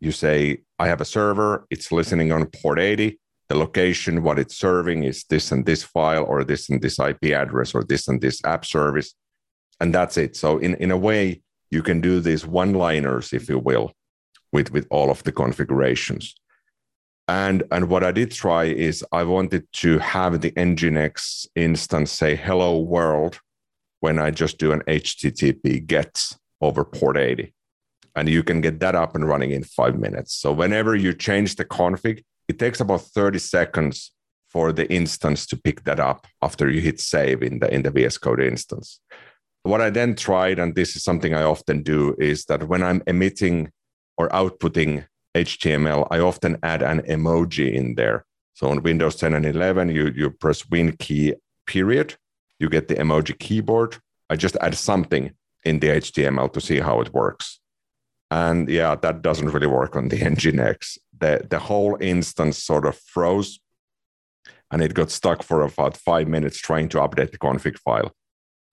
you 0.00 0.10
say 0.10 0.58
i 0.78 0.86
have 0.86 1.00
a 1.00 1.04
server 1.04 1.66
it's 1.70 1.92
listening 1.92 2.32
on 2.32 2.46
port 2.46 2.78
80 2.78 3.18
the 3.48 3.56
location, 3.56 4.22
what 4.22 4.38
it's 4.38 4.56
serving 4.56 5.04
is 5.04 5.24
this 5.24 5.52
and 5.52 5.64
this 5.64 5.82
file, 5.82 6.24
or 6.24 6.44
this 6.44 6.68
and 6.68 6.82
this 6.82 6.98
IP 6.98 7.32
address, 7.32 7.74
or 7.74 7.82
this 7.82 8.06
and 8.08 8.20
this 8.20 8.44
app 8.44 8.64
service. 8.64 9.14
And 9.80 9.94
that's 9.94 10.16
it. 10.18 10.36
So, 10.36 10.58
in, 10.58 10.74
in 10.74 10.90
a 10.90 10.96
way, 10.96 11.40
you 11.70 11.82
can 11.82 12.00
do 12.00 12.20
these 12.20 12.46
one 12.46 12.74
liners, 12.74 13.32
if 13.32 13.48
you 13.48 13.58
will, 13.58 13.92
with, 14.52 14.70
with 14.70 14.86
all 14.90 15.10
of 15.10 15.22
the 15.24 15.32
configurations. 15.32 16.34
And, 17.26 17.62
and 17.70 17.88
what 17.88 18.04
I 18.04 18.12
did 18.12 18.32
try 18.32 18.64
is 18.64 19.04
I 19.12 19.22
wanted 19.24 19.66
to 19.74 19.98
have 19.98 20.40
the 20.40 20.50
Nginx 20.52 21.46
instance 21.54 22.10
say 22.10 22.36
hello 22.36 22.78
world 22.78 23.40
when 24.00 24.18
I 24.18 24.30
just 24.30 24.58
do 24.58 24.72
an 24.72 24.80
HTTP 24.82 25.86
GET 25.86 26.32
over 26.60 26.84
port 26.84 27.16
80. 27.16 27.52
And 28.18 28.28
you 28.28 28.42
can 28.42 28.60
get 28.60 28.80
that 28.80 28.94
up 28.94 29.14
and 29.14 29.26
running 29.26 29.50
in 29.52 29.62
five 29.62 29.98
minutes. 29.98 30.34
So 30.34 30.52
whenever 30.52 30.94
you 30.96 31.14
change 31.14 31.56
the 31.56 31.64
config, 31.64 32.24
it 32.48 32.58
takes 32.58 32.80
about 32.80 33.02
30 33.02 33.38
seconds 33.38 34.12
for 34.48 34.72
the 34.72 34.90
instance 34.92 35.46
to 35.46 35.56
pick 35.56 35.84
that 35.84 36.00
up 36.00 36.26
after 36.42 36.70
you 36.70 36.80
hit 36.80 37.00
save 37.00 37.42
in 37.42 37.58
the 37.58 37.72
in 37.72 37.82
the 37.82 37.90
VS 37.90 38.18
Code 38.18 38.40
instance. 38.40 39.00
What 39.62 39.80
I 39.80 39.90
then 39.90 40.14
tried, 40.14 40.58
and 40.58 40.74
this 40.74 40.96
is 40.96 41.02
something 41.02 41.34
I 41.34 41.42
often 41.42 41.82
do, 41.82 42.16
is 42.18 42.46
that 42.46 42.68
when 42.68 42.82
I'm 42.82 43.02
emitting 43.06 43.70
or 44.16 44.28
outputting 44.30 45.06
HTML, 45.34 46.08
I 46.10 46.20
often 46.20 46.58
add 46.62 46.82
an 46.82 47.02
emoji 47.02 47.72
in 47.72 47.94
there. 47.94 48.24
So 48.54 48.68
on 48.68 48.82
Windows 48.82 49.16
10 49.16 49.34
and 49.34 49.46
11, 49.46 49.90
you, 49.90 50.12
you 50.16 50.30
press 50.30 50.68
Win 50.70 50.96
key 50.96 51.34
period, 51.66 52.16
you 52.58 52.68
get 52.68 52.88
the 52.88 52.96
emoji 52.96 53.38
keyboard. 53.38 53.98
I 54.30 54.36
just 54.36 54.56
add 54.60 54.74
something 54.74 55.32
in 55.64 55.80
the 55.80 55.88
HTML 55.88 56.52
to 56.52 56.60
see 56.60 56.80
how 56.80 57.00
it 57.00 57.12
works. 57.12 57.57
And 58.30 58.68
yeah, 58.68 58.94
that 58.96 59.22
doesn't 59.22 59.50
really 59.50 59.66
work 59.66 59.96
on 59.96 60.08
the 60.08 60.18
Nginx. 60.20 60.98
The, 61.18 61.46
the 61.48 61.58
whole 61.58 61.96
instance 62.00 62.62
sort 62.62 62.86
of 62.86 62.96
froze 62.96 63.58
and 64.70 64.82
it 64.82 64.94
got 64.94 65.10
stuck 65.10 65.42
for 65.42 65.62
about 65.62 65.96
five 65.96 66.28
minutes 66.28 66.58
trying 66.58 66.88
to 66.90 66.98
update 66.98 67.32
the 67.32 67.38
config 67.38 67.78
file. 67.78 68.12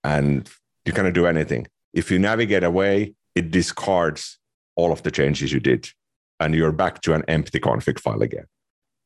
And 0.04 0.50
you 0.84 0.94
cannot 0.94 1.14
do 1.14 1.26
anything. 1.26 1.68
If 1.94 2.12
you 2.12 2.20
navigate 2.20 2.64
away, 2.64 3.16
it 3.34 3.52
discards 3.52 4.38
all 4.76 4.92
of 4.92 5.04
the 5.04 5.12
changes 5.12 5.54
you 5.54 5.60
did 5.60 5.90
and 6.40 6.54
you're 6.54 6.72
back 6.72 7.02
to 7.02 7.14
an 7.14 7.24
empty 7.28 7.60
config 7.60 8.00
file 8.00 8.22
again. 8.22 8.46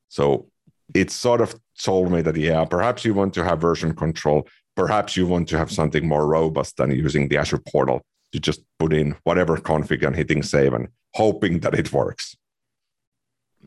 So 0.09 0.47
it 0.95 1.11
sort 1.11 1.41
of 1.41 1.55
told 1.81 2.11
me 2.11 2.21
that, 2.23 2.35
yeah, 2.35 2.65
perhaps 2.65 3.05
you 3.05 3.13
want 3.13 3.33
to 3.35 3.43
have 3.43 3.61
version 3.61 3.95
control. 3.95 4.47
Perhaps 4.75 5.15
you 5.15 5.27
want 5.27 5.47
to 5.49 5.57
have 5.57 5.71
something 5.71 6.07
more 6.07 6.27
robust 6.27 6.77
than 6.77 6.91
using 6.91 7.27
the 7.27 7.37
Azure 7.37 7.61
portal 7.71 8.01
to 8.31 8.39
just 8.39 8.61
put 8.77 8.93
in 8.93 9.15
whatever 9.23 9.57
config 9.57 10.05
and 10.05 10.15
hitting 10.15 10.43
save 10.43 10.73
and 10.73 10.89
hoping 11.13 11.59
that 11.59 11.73
it 11.73 11.91
works. 11.91 12.35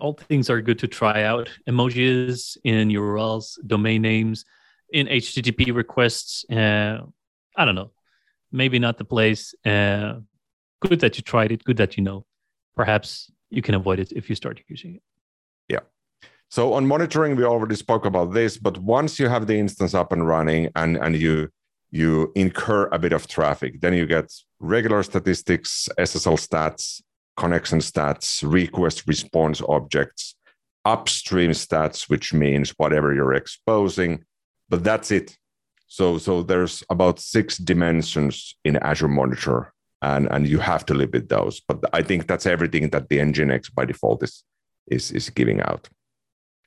All 0.00 0.14
things 0.14 0.48
are 0.48 0.62
good 0.62 0.78
to 0.80 0.88
try 0.88 1.22
out. 1.24 1.50
Emojis 1.68 2.56
in 2.64 2.88
URLs, 2.88 3.58
domain 3.66 4.02
names, 4.02 4.44
in 4.92 5.06
HTTP 5.06 5.74
requests. 5.74 6.44
Uh, 6.50 7.02
I 7.56 7.64
don't 7.64 7.74
know. 7.74 7.90
Maybe 8.50 8.78
not 8.78 8.98
the 8.98 9.04
place. 9.04 9.54
Uh, 9.64 10.20
good 10.80 11.00
that 11.00 11.16
you 11.16 11.22
tried 11.22 11.52
it. 11.52 11.64
Good 11.64 11.76
that 11.78 11.96
you 11.96 12.02
know. 12.02 12.24
Perhaps 12.74 13.30
you 13.50 13.62
can 13.62 13.74
avoid 13.74 13.98
it 13.98 14.12
if 14.12 14.30
you 14.30 14.34
start 14.34 14.60
using 14.68 14.96
it. 14.96 15.02
Yeah. 15.68 15.80
So 16.48 16.72
on 16.72 16.86
monitoring, 16.86 17.36
we 17.36 17.44
already 17.44 17.76
spoke 17.76 18.06
about 18.06 18.32
this, 18.32 18.56
but 18.56 18.78
once 18.78 19.18
you 19.18 19.28
have 19.28 19.46
the 19.46 19.58
instance 19.58 19.94
up 19.94 20.12
and 20.12 20.26
running 20.26 20.70
and, 20.74 20.96
and 20.96 21.16
you 21.16 21.50
you 21.92 22.32
incur 22.34 22.88
a 22.90 22.98
bit 22.98 23.12
of 23.12 23.26
traffic, 23.28 23.80
then 23.82 23.92
you 23.92 24.06
get 24.06 24.32
regular 24.62 25.02
statistics, 25.02 25.88
SSL 25.98 26.38
stats, 26.38 27.02
connection 27.36 27.80
stats, 27.80 28.42
request 28.48 29.04
response 29.06 29.60
objects, 29.68 30.36
upstream 30.84 31.50
stats, 31.50 32.08
which 32.08 32.32
means 32.32 32.70
whatever 32.78 33.12
you're 33.12 33.34
exposing, 33.34 34.24
but 34.68 34.84
that's 34.84 35.10
it. 35.10 35.36
So, 35.88 36.16
so 36.16 36.42
there's 36.42 36.82
about 36.88 37.18
six 37.18 37.58
dimensions 37.58 38.56
in 38.64 38.76
Azure 38.78 39.08
Monitor, 39.08 39.72
and, 40.00 40.26
and 40.30 40.48
you 40.48 40.58
have 40.58 40.86
to 40.86 40.94
live 40.94 41.12
with 41.12 41.28
those. 41.28 41.60
But 41.60 41.84
I 41.92 42.02
think 42.02 42.26
that's 42.26 42.46
everything 42.46 42.88
that 42.90 43.08
the 43.08 43.18
Nginx 43.18 43.74
by 43.74 43.84
default 43.84 44.22
is, 44.22 44.44
is, 44.86 45.10
is 45.10 45.28
giving 45.28 45.60
out. 45.60 45.88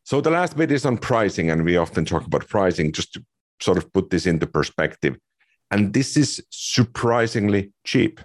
So 0.04 0.22
the 0.22 0.30
last 0.30 0.56
bit 0.56 0.72
is 0.72 0.86
on 0.86 0.98
pricing, 1.00 1.50
and 1.50 1.66
we 1.66 1.78
often 1.78 2.06
talk 2.06 2.26
about 2.26 2.48
pricing 2.48 2.92
just 2.92 3.14
to 3.14 3.26
sort 3.60 3.78
of 3.78 3.92
put 3.94 4.12
this 4.12 4.28
into 4.28 4.46
perspective. 4.46 5.18
And 5.72 5.94
this 5.94 6.16
is 6.16 6.44
surprisingly 6.50 7.72
cheap. 7.86 8.22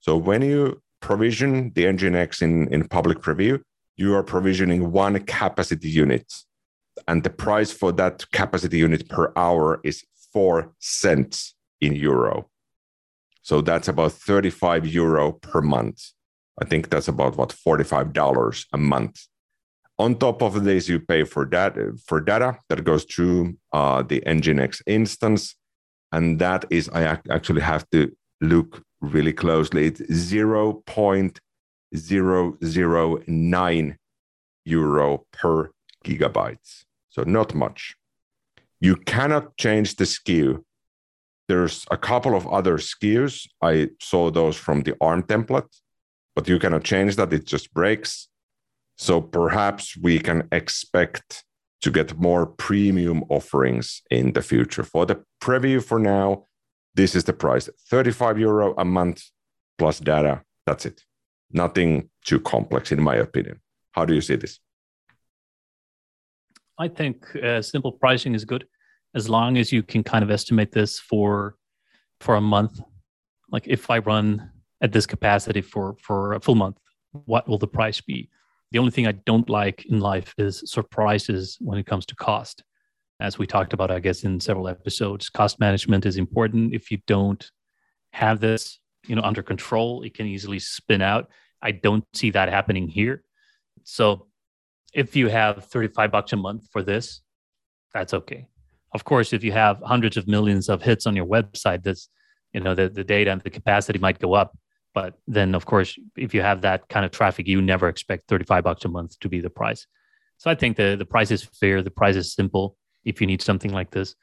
So 0.00 0.16
when 0.16 0.42
you 0.42 0.82
provision 1.00 1.72
the 1.74 1.84
Nginx 1.84 2.42
in, 2.42 2.72
in 2.72 2.88
public 2.88 3.18
preview, 3.18 3.60
you 3.96 4.14
are 4.14 4.22
provisioning 4.22 4.90
one 4.90 5.18
capacity 5.24 5.88
unit. 5.88 6.32
And 7.06 7.22
the 7.22 7.30
price 7.30 7.72
for 7.72 7.92
that 7.92 8.30
capacity 8.32 8.78
unit 8.78 9.08
per 9.08 9.32
hour 9.36 9.80
is 9.84 10.04
four 10.32 10.72
cents 10.78 11.54
in 11.80 11.94
euro. 11.94 12.48
So 13.42 13.60
that's 13.60 13.88
about 13.88 14.12
35 14.12 14.86
euro 14.86 15.32
per 15.32 15.60
month. 15.60 16.00
I 16.60 16.64
think 16.64 16.90
that's 16.90 17.08
about 17.08 17.36
what 17.36 17.50
$45 17.50 18.66
a 18.72 18.78
month. 18.78 19.26
On 19.98 20.16
top 20.16 20.42
of 20.42 20.64
this, 20.64 20.88
you 20.88 21.00
pay 21.00 21.24
for 21.24 21.44
data 21.44 21.92
for 22.06 22.20
data 22.20 22.58
that 22.68 22.84
goes 22.84 23.04
to 23.06 23.56
uh, 23.72 24.02
the 24.02 24.20
Nginx 24.26 24.82
instance, 24.86 25.54
and 26.12 26.38
that 26.38 26.64
is 26.70 26.88
I 26.90 27.18
actually 27.30 27.62
have 27.62 27.88
to 27.90 28.12
look 28.40 28.82
really 29.00 29.32
closely. 29.32 29.86
It's 29.86 30.02
zero 30.12 30.82
point 30.86 31.40
zero 31.96 32.56
zero 32.64 33.18
nine 33.26 33.98
euro 34.64 35.26
per 35.32 35.70
gigabytes, 36.04 36.84
so 37.08 37.22
not 37.22 37.54
much. 37.54 37.94
You 38.80 38.96
cannot 38.96 39.56
change 39.56 39.96
the 39.96 40.04
SKU. 40.04 40.62
There's 41.48 41.86
a 41.90 41.96
couple 41.96 42.34
of 42.34 42.46
other 42.46 42.78
SKUs. 42.78 43.48
I 43.60 43.90
saw 44.00 44.30
those 44.30 44.56
from 44.56 44.82
the 44.82 44.96
ARM 45.00 45.22
template, 45.24 45.72
but 46.34 46.48
you 46.48 46.58
cannot 46.58 46.84
change 46.84 47.16
that. 47.16 47.32
It 47.32 47.44
just 47.44 47.72
breaks. 47.72 48.28
So 48.96 49.20
perhaps 49.20 49.96
we 49.96 50.18
can 50.18 50.48
expect 50.52 51.44
to 51.82 51.90
get 51.90 52.18
more 52.18 52.46
premium 52.46 53.24
offerings 53.28 54.02
in 54.10 54.32
the 54.32 54.42
future. 54.42 54.84
For 54.84 55.04
the 55.04 55.22
preview 55.40 55.82
for 55.82 55.98
now, 55.98 56.46
this 56.94 57.14
is 57.14 57.24
the 57.24 57.32
price 57.32 57.68
35 57.90 58.38
euro 58.38 58.74
a 58.78 58.84
month 58.84 59.24
plus 59.78 59.98
data. 59.98 60.42
That's 60.66 60.86
it. 60.86 61.02
Nothing 61.50 62.08
too 62.24 62.40
complex, 62.40 62.92
in 62.92 63.02
my 63.02 63.16
opinion. 63.16 63.60
How 63.92 64.04
do 64.04 64.14
you 64.14 64.20
see 64.20 64.36
this? 64.36 64.58
I 66.78 66.88
think 66.88 67.34
uh, 67.36 67.60
simple 67.60 67.92
pricing 67.92 68.34
is 68.34 68.44
good 68.44 68.66
as 69.14 69.28
long 69.28 69.58
as 69.58 69.72
you 69.72 69.82
can 69.82 70.02
kind 70.02 70.24
of 70.24 70.30
estimate 70.30 70.72
this 70.72 70.98
for 70.98 71.56
for 72.20 72.36
a 72.36 72.40
month. 72.40 72.80
Like 73.50 73.64
if 73.66 73.90
I 73.90 73.98
run 73.98 74.50
at 74.80 74.92
this 74.92 75.06
capacity 75.06 75.60
for 75.60 75.96
for 76.00 76.34
a 76.34 76.40
full 76.40 76.54
month, 76.54 76.78
what 77.12 77.48
will 77.48 77.58
the 77.58 77.66
price 77.66 78.00
be? 78.00 78.30
The 78.72 78.78
only 78.78 78.90
thing 78.90 79.06
I 79.06 79.12
don't 79.12 79.50
like 79.50 79.84
in 79.84 80.00
life 80.00 80.34
is 80.38 80.62
surprises 80.64 81.58
when 81.60 81.78
it 81.78 81.84
comes 81.86 82.06
to 82.06 82.16
cost. 82.16 82.64
As 83.20 83.38
we 83.38 83.46
talked 83.46 83.74
about, 83.74 83.90
I 83.90 84.00
guess, 84.00 84.24
in 84.24 84.40
several 84.40 84.66
episodes, 84.66 85.28
cost 85.28 85.60
management 85.60 86.06
is 86.06 86.16
important. 86.16 86.74
If 86.74 86.90
you 86.90 86.98
don't 87.06 87.48
have 88.14 88.40
this, 88.40 88.80
you 89.06 89.14
know, 89.14 89.22
under 89.22 89.42
control, 89.42 90.02
it 90.02 90.14
can 90.14 90.26
easily 90.26 90.58
spin 90.58 91.02
out. 91.02 91.28
I 91.60 91.72
don't 91.72 92.04
see 92.14 92.30
that 92.30 92.48
happening 92.48 92.88
here. 92.88 93.22
So 93.84 94.28
if 94.94 95.16
you 95.16 95.28
have 95.28 95.66
35 95.66 96.10
bucks 96.10 96.32
a 96.32 96.36
month 96.36 96.68
for 96.72 96.82
this, 96.82 97.20
that's 97.92 98.14
okay. 98.14 98.48
Of 98.94 99.04
course, 99.04 99.34
if 99.34 99.44
you 99.44 99.52
have 99.52 99.82
hundreds 99.84 100.16
of 100.16 100.26
millions 100.26 100.70
of 100.70 100.82
hits 100.82 101.06
on 101.06 101.14
your 101.14 101.26
website, 101.26 101.82
this, 101.82 102.08
you 102.54 102.60
know, 102.60 102.74
the, 102.74 102.88
the 102.88 103.04
data 103.04 103.32
and 103.32 103.42
the 103.42 103.50
capacity 103.50 103.98
might 103.98 104.18
go 104.18 104.32
up. 104.32 104.56
But 104.94 105.14
then, 105.26 105.54
of 105.54 105.64
course, 105.64 105.98
if 106.16 106.34
you 106.34 106.42
have 106.42 106.62
that 106.62 106.88
kind 106.88 107.04
of 107.04 107.12
traffic, 107.12 107.46
you 107.46 107.62
never 107.62 107.88
expect 107.88 108.28
35 108.28 108.64
bucks 108.64 108.84
a 108.84 108.88
month 108.88 109.18
to 109.20 109.28
be 109.28 109.40
the 109.40 109.50
price. 109.50 109.86
So 110.38 110.50
I 110.50 110.54
think 110.54 110.76
the, 110.76 110.96
the 110.98 111.06
price 111.06 111.30
is 111.30 111.42
fair. 111.42 111.82
The 111.82 111.90
price 111.90 112.16
is 112.16 112.34
simple 112.34 112.76
if 113.04 113.20
you 113.20 113.26
need 113.26 113.42
something 113.42 113.72
like 113.72 113.90
this. 113.90 114.14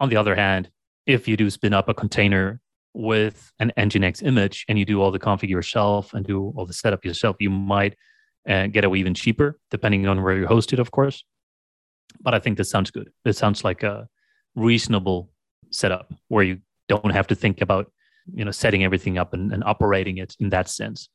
On 0.00 0.08
the 0.08 0.16
other 0.16 0.34
hand, 0.34 0.70
if 1.06 1.28
you 1.28 1.36
do 1.36 1.48
spin 1.50 1.72
up 1.72 1.88
a 1.88 1.94
container 1.94 2.60
with 2.94 3.52
an 3.58 3.72
Nginx 3.76 4.22
image 4.22 4.64
and 4.68 4.78
you 4.78 4.84
do 4.84 5.00
all 5.00 5.10
the 5.10 5.18
config 5.18 5.48
yourself 5.48 6.14
and 6.14 6.26
do 6.26 6.52
all 6.56 6.66
the 6.66 6.72
setup 6.72 7.04
yourself, 7.04 7.36
you 7.40 7.50
might 7.50 7.96
uh, 8.48 8.66
get 8.66 8.84
away 8.84 8.98
even 8.98 9.14
cheaper, 9.14 9.58
depending 9.70 10.06
on 10.06 10.22
where 10.22 10.36
you 10.36 10.46
host 10.46 10.72
it, 10.72 10.78
of 10.78 10.90
course. 10.90 11.24
But 12.20 12.34
I 12.34 12.38
think 12.38 12.58
this 12.58 12.70
sounds 12.70 12.90
good. 12.90 13.10
This 13.24 13.38
sounds 13.38 13.64
like 13.64 13.82
a 13.82 14.08
reasonable 14.54 15.30
setup 15.70 16.12
where 16.28 16.44
you 16.44 16.58
don't 16.88 17.12
have 17.12 17.28
to 17.28 17.34
think 17.34 17.60
about 17.60 17.91
you 18.32 18.44
know 18.44 18.50
setting 18.50 18.84
everything 18.84 19.18
up 19.18 19.34
and, 19.34 19.52
and 19.52 19.64
operating 19.64 20.18
it 20.18 20.36
in 20.40 20.50
that 20.50 20.68
sense. 20.68 21.08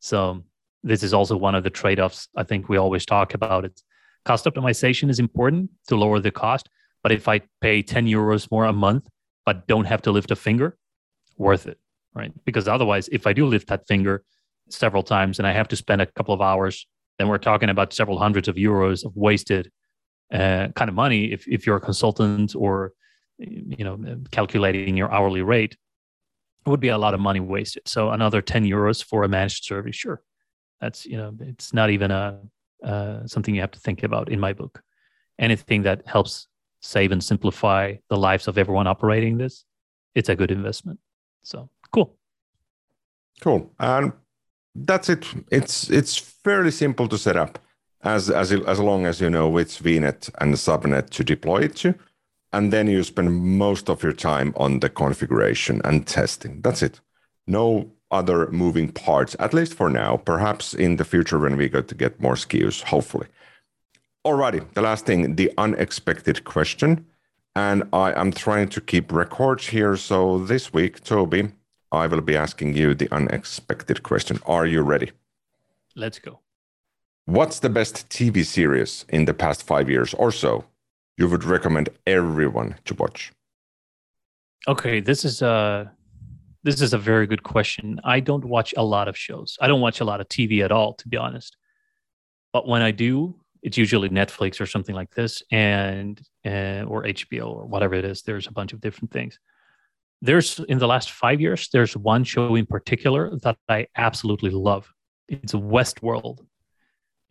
So 0.00 0.44
this 0.82 1.02
is 1.02 1.14
also 1.14 1.36
one 1.36 1.54
of 1.54 1.62
the 1.62 1.70
trade-offs 1.70 2.28
i 2.36 2.42
think 2.42 2.68
we 2.68 2.76
always 2.76 3.06
talk 3.06 3.34
about. 3.34 3.64
It 3.64 3.80
cost 4.24 4.44
optimization 4.44 5.10
is 5.10 5.18
important 5.18 5.70
to 5.88 5.96
lower 5.96 6.20
the 6.20 6.30
cost 6.30 6.68
but 7.02 7.12
if 7.12 7.26
i 7.28 7.40
pay 7.60 7.82
10 7.82 8.06
euros 8.06 8.50
more 8.50 8.66
a 8.66 8.72
month 8.72 9.08
but 9.44 9.66
don't 9.66 9.84
have 9.84 10.02
to 10.02 10.12
lift 10.12 10.30
a 10.30 10.36
finger 10.36 10.76
worth 11.36 11.66
it 11.66 11.78
right? 12.14 12.32
Because 12.44 12.68
otherwise 12.68 13.08
if 13.08 13.26
i 13.26 13.32
do 13.32 13.46
lift 13.46 13.68
that 13.68 13.86
finger 13.86 14.24
several 14.68 15.02
times 15.02 15.38
and 15.38 15.46
i 15.46 15.52
have 15.52 15.68
to 15.68 15.76
spend 15.76 16.00
a 16.00 16.06
couple 16.06 16.34
of 16.34 16.40
hours 16.40 16.86
then 17.18 17.28
we're 17.28 17.38
talking 17.38 17.68
about 17.68 17.92
several 17.92 18.18
hundreds 18.18 18.48
of 18.48 18.56
euros 18.56 19.04
of 19.04 19.16
wasted 19.16 19.70
uh, 20.32 20.68
kind 20.76 20.88
of 20.88 20.94
money 20.94 21.32
if, 21.32 21.46
if 21.46 21.66
you're 21.66 21.76
a 21.76 21.80
consultant 21.80 22.54
or 22.54 22.92
you 23.38 23.84
know 23.84 23.98
calculating 24.30 24.96
your 24.96 25.12
hourly 25.12 25.42
rate 25.42 25.76
it 26.64 26.70
would 26.70 26.80
be 26.80 26.88
a 26.88 26.98
lot 26.98 27.14
of 27.14 27.20
money 27.20 27.40
wasted. 27.40 27.86
So 27.86 28.10
another 28.10 28.40
10 28.40 28.64
euros 28.64 29.04
for 29.04 29.24
a 29.24 29.28
managed 29.28 29.64
service 29.64 29.96
sure. 29.96 30.22
That's 30.80 31.06
you 31.06 31.16
know 31.16 31.32
it's 31.40 31.72
not 31.72 31.90
even 31.90 32.10
a 32.10 32.40
uh, 32.84 33.26
something 33.26 33.54
you 33.54 33.60
have 33.60 33.70
to 33.70 33.80
think 33.80 34.02
about 34.02 34.28
in 34.30 34.40
my 34.40 34.52
book. 34.52 34.82
Anything 35.38 35.82
that 35.82 36.06
helps 36.06 36.48
save 36.80 37.12
and 37.12 37.22
simplify 37.22 37.94
the 38.08 38.16
lives 38.16 38.48
of 38.48 38.58
everyone 38.58 38.88
operating 38.88 39.38
this 39.38 39.64
it's 40.14 40.28
a 40.28 40.36
good 40.36 40.50
investment. 40.50 40.98
So 41.42 41.68
cool. 41.90 42.16
Cool. 43.40 43.72
And 43.78 44.12
that's 44.74 45.08
it. 45.08 45.26
It's 45.50 45.90
it's 45.90 46.16
fairly 46.16 46.70
simple 46.70 47.08
to 47.08 47.18
set 47.18 47.36
up 47.36 47.58
as 48.02 48.30
as 48.30 48.52
as 48.52 48.80
long 48.80 49.06
as 49.06 49.20
you 49.20 49.30
know 49.30 49.48
which 49.48 49.82
vnet 49.82 50.30
and 50.40 50.54
subnet 50.54 51.10
to 51.10 51.24
deploy 51.24 51.62
it 51.62 51.76
to 51.76 51.94
and 52.52 52.72
then 52.72 52.86
you 52.86 53.02
spend 53.02 53.32
most 53.34 53.88
of 53.88 54.02
your 54.02 54.12
time 54.12 54.52
on 54.56 54.80
the 54.80 54.88
configuration 54.88 55.80
and 55.84 56.06
testing. 56.06 56.60
That's 56.60 56.82
it. 56.82 57.00
No 57.46 57.90
other 58.10 58.50
moving 58.50 58.92
parts 58.92 59.34
at 59.38 59.54
least 59.54 59.74
for 59.74 59.88
now. 59.88 60.18
Perhaps 60.18 60.74
in 60.74 60.96
the 60.96 61.04
future 61.04 61.38
when 61.38 61.56
we 61.56 61.68
get 61.68 61.88
to 61.88 61.94
get 61.94 62.20
more 62.20 62.34
SKUs 62.34 62.82
hopefully. 62.82 63.26
Alrighty 64.24 64.72
the 64.74 64.82
last 64.82 65.06
thing 65.06 65.36
the 65.36 65.50
unexpected 65.56 66.44
question. 66.44 67.06
And 67.54 67.82
i 67.92 68.18
am 68.18 68.32
trying 68.32 68.68
to 68.70 68.80
keep 68.80 69.12
records 69.12 69.66
here. 69.68 69.96
So 69.96 70.38
this 70.38 70.72
week 70.72 71.02
toby 71.02 71.52
i 71.90 72.06
will 72.06 72.20
be 72.20 72.36
asking 72.36 72.74
you 72.74 72.94
the 72.94 73.12
unexpected 73.12 74.02
question. 74.02 74.38
Are 74.46 74.66
you 74.66 74.82
ready? 74.82 75.10
Let's 75.96 76.18
go. 76.18 76.40
What's 77.24 77.60
the 77.60 77.68
best 77.68 78.08
TV 78.08 78.44
series 78.44 79.06
in 79.08 79.24
the 79.24 79.34
past 79.34 79.62
five 79.62 79.88
years 79.88 80.12
or 80.14 80.32
so 80.32 80.64
you 81.22 81.28
would 81.28 81.44
recommend 81.44 81.88
everyone 82.06 82.74
to 82.84 82.94
watch? 82.94 83.32
Okay, 84.66 84.98
this 84.98 85.24
is 85.24 85.40
a 85.40 85.92
this 86.64 86.80
is 86.80 86.92
a 86.92 86.98
very 86.98 87.26
good 87.26 87.44
question. 87.44 88.00
I 88.02 88.18
don't 88.20 88.44
watch 88.44 88.74
a 88.76 88.84
lot 88.94 89.06
of 89.08 89.16
shows. 89.16 89.56
I 89.60 89.66
don't 89.68 89.80
watch 89.80 90.00
a 90.00 90.04
lot 90.04 90.20
of 90.20 90.28
TV 90.28 90.64
at 90.64 90.72
all, 90.72 90.94
to 90.94 91.08
be 91.08 91.16
honest. 91.16 91.56
But 92.52 92.66
when 92.66 92.82
I 92.82 92.90
do, 92.90 93.36
it's 93.62 93.78
usually 93.78 94.08
Netflix 94.10 94.60
or 94.60 94.66
something 94.66 94.94
like 94.94 95.12
this, 95.14 95.42
and 95.50 96.20
uh, 96.44 96.82
or 96.92 97.04
HBO 97.04 97.46
or 97.58 97.64
whatever 97.66 97.94
it 97.94 98.04
is. 98.04 98.22
There's 98.22 98.48
a 98.48 98.52
bunch 98.52 98.72
of 98.72 98.80
different 98.80 99.12
things. 99.12 99.38
There's 100.20 100.58
in 100.72 100.78
the 100.78 100.88
last 100.94 101.12
five 101.12 101.40
years, 101.40 101.68
there's 101.72 101.96
one 101.96 102.24
show 102.24 102.54
in 102.56 102.66
particular 102.66 103.22
that 103.44 103.56
I 103.68 103.86
absolutely 103.96 104.50
love. 104.50 104.92
It's 105.28 105.52
Westworld 105.52 106.40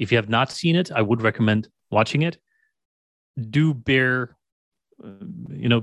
if 0.01 0.11
you 0.11 0.17
have 0.17 0.29
not 0.29 0.51
seen 0.51 0.75
it, 0.75 0.91
I 0.91 1.01
would 1.03 1.21
recommend 1.21 1.69
watching 1.91 2.23
it. 2.23 2.37
Do 3.49 3.73
bear, 3.73 4.35
you 5.49 5.69
know, 5.69 5.81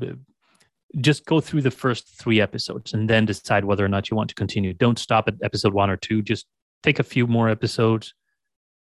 just 1.01 1.27
go 1.27 1.41
through 1.41 1.63
the 1.63 1.71
first 1.71 2.19
three 2.19 2.41
episodes 2.41 2.95
and 2.95 3.09
then 3.09 3.27
decide 3.27 3.65
whether 3.65 3.85
or 3.85 3.89
not 3.89 4.11
you 4.11 4.17
want 4.17 4.29
to 4.31 4.35
continue. 4.35 4.73
Don't 4.73 4.99
stop 4.99 5.29
at 5.29 5.35
episode 5.43 5.75
one 5.75 5.91
or 5.91 5.97
two. 5.97 6.23
Just 6.23 6.47
take 6.83 6.99
a 6.99 7.03
few 7.03 7.27
more 7.27 7.49
episodes 7.49 8.15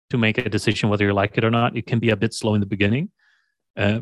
to 0.09 0.17
make 0.17 0.37
a 0.37 0.49
decision 0.49 0.89
whether 0.89 1.05
you 1.05 1.13
like 1.13 1.37
it 1.37 1.43
or 1.43 1.51
not. 1.51 1.75
It 1.75 1.85
can 1.85 1.99
be 1.99 2.09
a 2.09 2.15
bit 2.15 2.33
slow 2.33 2.53
in 2.53 2.59
the 2.59 2.67
beginning. 2.67 3.09
Uh, 3.75 4.01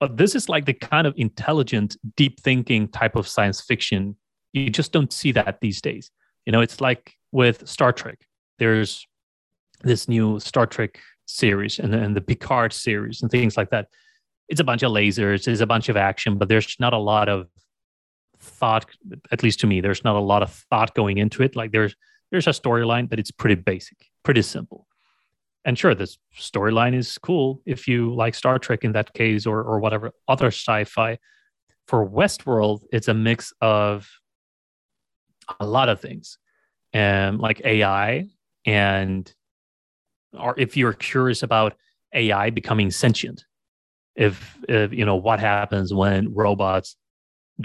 but 0.00 0.16
this 0.16 0.34
is 0.34 0.48
like 0.48 0.64
the 0.64 0.72
kind 0.72 1.06
of 1.06 1.14
intelligent, 1.16 1.96
deep 2.16 2.40
thinking 2.40 2.88
type 2.88 3.14
of 3.14 3.28
science 3.28 3.60
fiction. 3.60 4.16
You 4.52 4.70
just 4.70 4.92
don't 4.92 5.12
see 5.12 5.32
that 5.32 5.60
these 5.60 5.80
days. 5.80 6.10
You 6.46 6.52
know, 6.52 6.60
it's 6.60 6.80
like 6.80 7.14
with 7.30 7.68
Star 7.68 7.92
Trek. 7.92 8.18
There's 8.58 9.06
this 9.82 10.08
new 10.08 10.40
Star 10.40 10.66
Trek 10.66 10.98
series 11.26 11.78
and, 11.78 11.94
and 11.94 12.16
the 12.16 12.20
Picard 12.20 12.72
series 12.72 13.22
and 13.22 13.30
things 13.30 13.56
like 13.56 13.70
that. 13.70 13.88
It's 14.48 14.60
a 14.60 14.64
bunch 14.64 14.82
of 14.82 14.92
lasers, 14.92 15.48
it's 15.48 15.60
a 15.60 15.66
bunch 15.66 15.88
of 15.88 15.96
action, 15.96 16.38
but 16.38 16.48
there's 16.48 16.76
not 16.78 16.92
a 16.92 16.98
lot 16.98 17.28
of 17.28 17.48
thought, 18.38 18.86
at 19.30 19.42
least 19.42 19.60
to 19.60 19.66
me, 19.66 19.80
there's 19.80 20.04
not 20.04 20.16
a 20.16 20.20
lot 20.20 20.42
of 20.42 20.52
thought 20.70 20.94
going 20.94 21.18
into 21.18 21.42
it. 21.42 21.56
Like 21.56 21.72
there's 21.72 21.94
there's 22.30 22.46
a 22.46 22.50
storyline, 22.50 23.10
but 23.10 23.18
it's 23.18 23.30
pretty 23.30 23.56
basic, 23.56 24.10
pretty 24.22 24.42
simple. 24.42 24.86
And 25.64 25.78
sure, 25.78 25.94
this 25.94 26.18
storyline 26.34 26.94
is 26.94 27.18
cool 27.18 27.60
if 27.66 27.86
you 27.86 28.14
like 28.14 28.34
Star 28.34 28.58
Trek 28.58 28.84
in 28.84 28.92
that 28.92 29.12
case 29.14 29.46
or 29.46 29.62
or 29.62 29.78
whatever 29.80 30.12
other 30.28 30.48
sci-fi. 30.48 31.18
For 31.86 32.08
Westworld, 32.08 32.84
it's 32.92 33.08
a 33.08 33.14
mix 33.14 33.52
of 33.60 34.08
a 35.60 35.66
lot 35.66 35.88
of 35.88 36.00
things. 36.00 36.38
Um, 36.94 37.00
and 37.00 37.40
like 37.40 37.60
AI 37.64 38.28
and 38.66 39.32
or 40.38 40.54
if 40.58 40.76
you're 40.76 40.92
curious 40.92 41.42
about 41.42 41.74
AI 42.14 42.50
becoming 42.50 42.90
sentient, 42.90 43.44
if, 44.14 44.58
if 44.68 44.92
you 44.92 45.04
know 45.04 45.16
what 45.16 45.40
happens 45.40 45.92
when 45.94 46.34
robots 46.34 46.96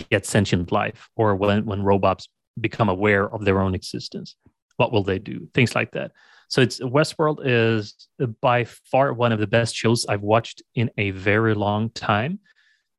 get 0.09 0.25
sentient 0.25 0.71
life, 0.71 1.09
or 1.15 1.35
when 1.35 1.65
when 1.65 1.81
robots 1.83 2.29
become 2.59 2.89
aware 2.89 3.31
of 3.33 3.45
their 3.45 3.61
own 3.61 3.75
existence, 3.75 4.35
what 4.77 4.91
will 4.91 5.03
they 5.03 5.19
do? 5.19 5.47
Things 5.53 5.75
like 5.75 5.91
that. 5.91 6.11
So 6.49 6.61
it's 6.61 6.79
Westworld 6.79 7.39
is 7.43 8.07
by 8.41 8.63
far 8.63 9.13
one 9.13 9.31
of 9.31 9.39
the 9.39 9.47
best 9.47 9.75
shows 9.75 10.05
I've 10.07 10.21
watched 10.21 10.61
in 10.75 10.89
a 10.97 11.11
very 11.11 11.53
long 11.53 11.89
time. 11.89 12.39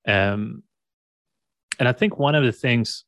Um, 0.07 0.63
and 1.79 1.89
I 1.89 1.93
think 1.93 2.19
one 2.19 2.35
of 2.35 2.45
the 2.45 2.53
things 2.53 3.05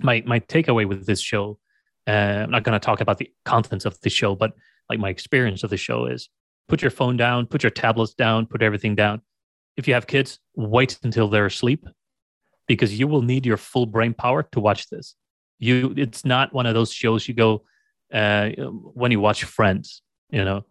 my 0.00 0.22
my 0.26 0.40
takeaway 0.40 0.86
with 0.86 1.06
this 1.06 1.20
show, 1.20 1.58
uh, 2.06 2.10
I'm 2.10 2.50
not 2.50 2.62
going 2.62 2.78
to 2.78 2.84
talk 2.84 3.00
about 3.00 3.18
the 3.18 3.30
contents 3.44 3.84
of 3.84 3.98
the 4.00 4.10
show, 4.10 4.34
but 4.34 4.52
like 4.88 4.98
my 4.98 5.08
experience 5.08 5.62
of 5.62 5.70
the 5.70 5.76
show 5.76 6.06
is 6.06 6.28
put 6.68 6.82
your 6.82 6.90
phone 6.90 7.16
down, 7.16 7.46
put 7.46 7.62
your 7.62 7.70
tablets 7.70 8.14
down, 8.14 8.46
put 8.46 8.62
everything 8.62 8.94
down. 8.94 9.22
If 9.76 9.88
you 9.88 9.94
have 9.94 10.06
kids, 10.06 10.38
wait 10.54 10.98
until 11.02 11.28
they're 11.28 11.46
asleep 11.46 11.86
because 12.66 12.98
you 12.98 13.08
will 13.08 13.22
need 13.22 13.46
your 13.46 13.56
full 13.56 13.86
brain 13.86 14.14
power 14.14 14.42
to 14.52 14.60
watch 14.60 14.88
this. 14.88 15.14
You, 15.58 15.94
it's 15.96 16.24
not 16.24 16.52
one 16.52 16.66
of 16.66 16.74
those 16.74 16.92
shows 16.92 17.26
you 17.26 17.34
go 17.34 17.64
uh, 18.12 18.50
when 18.58 19.10
you 19.10 19.20
watch 19.20 19.44
Friends, 19.44 20.02
you 20.30 20.44
know, 20.44 20.64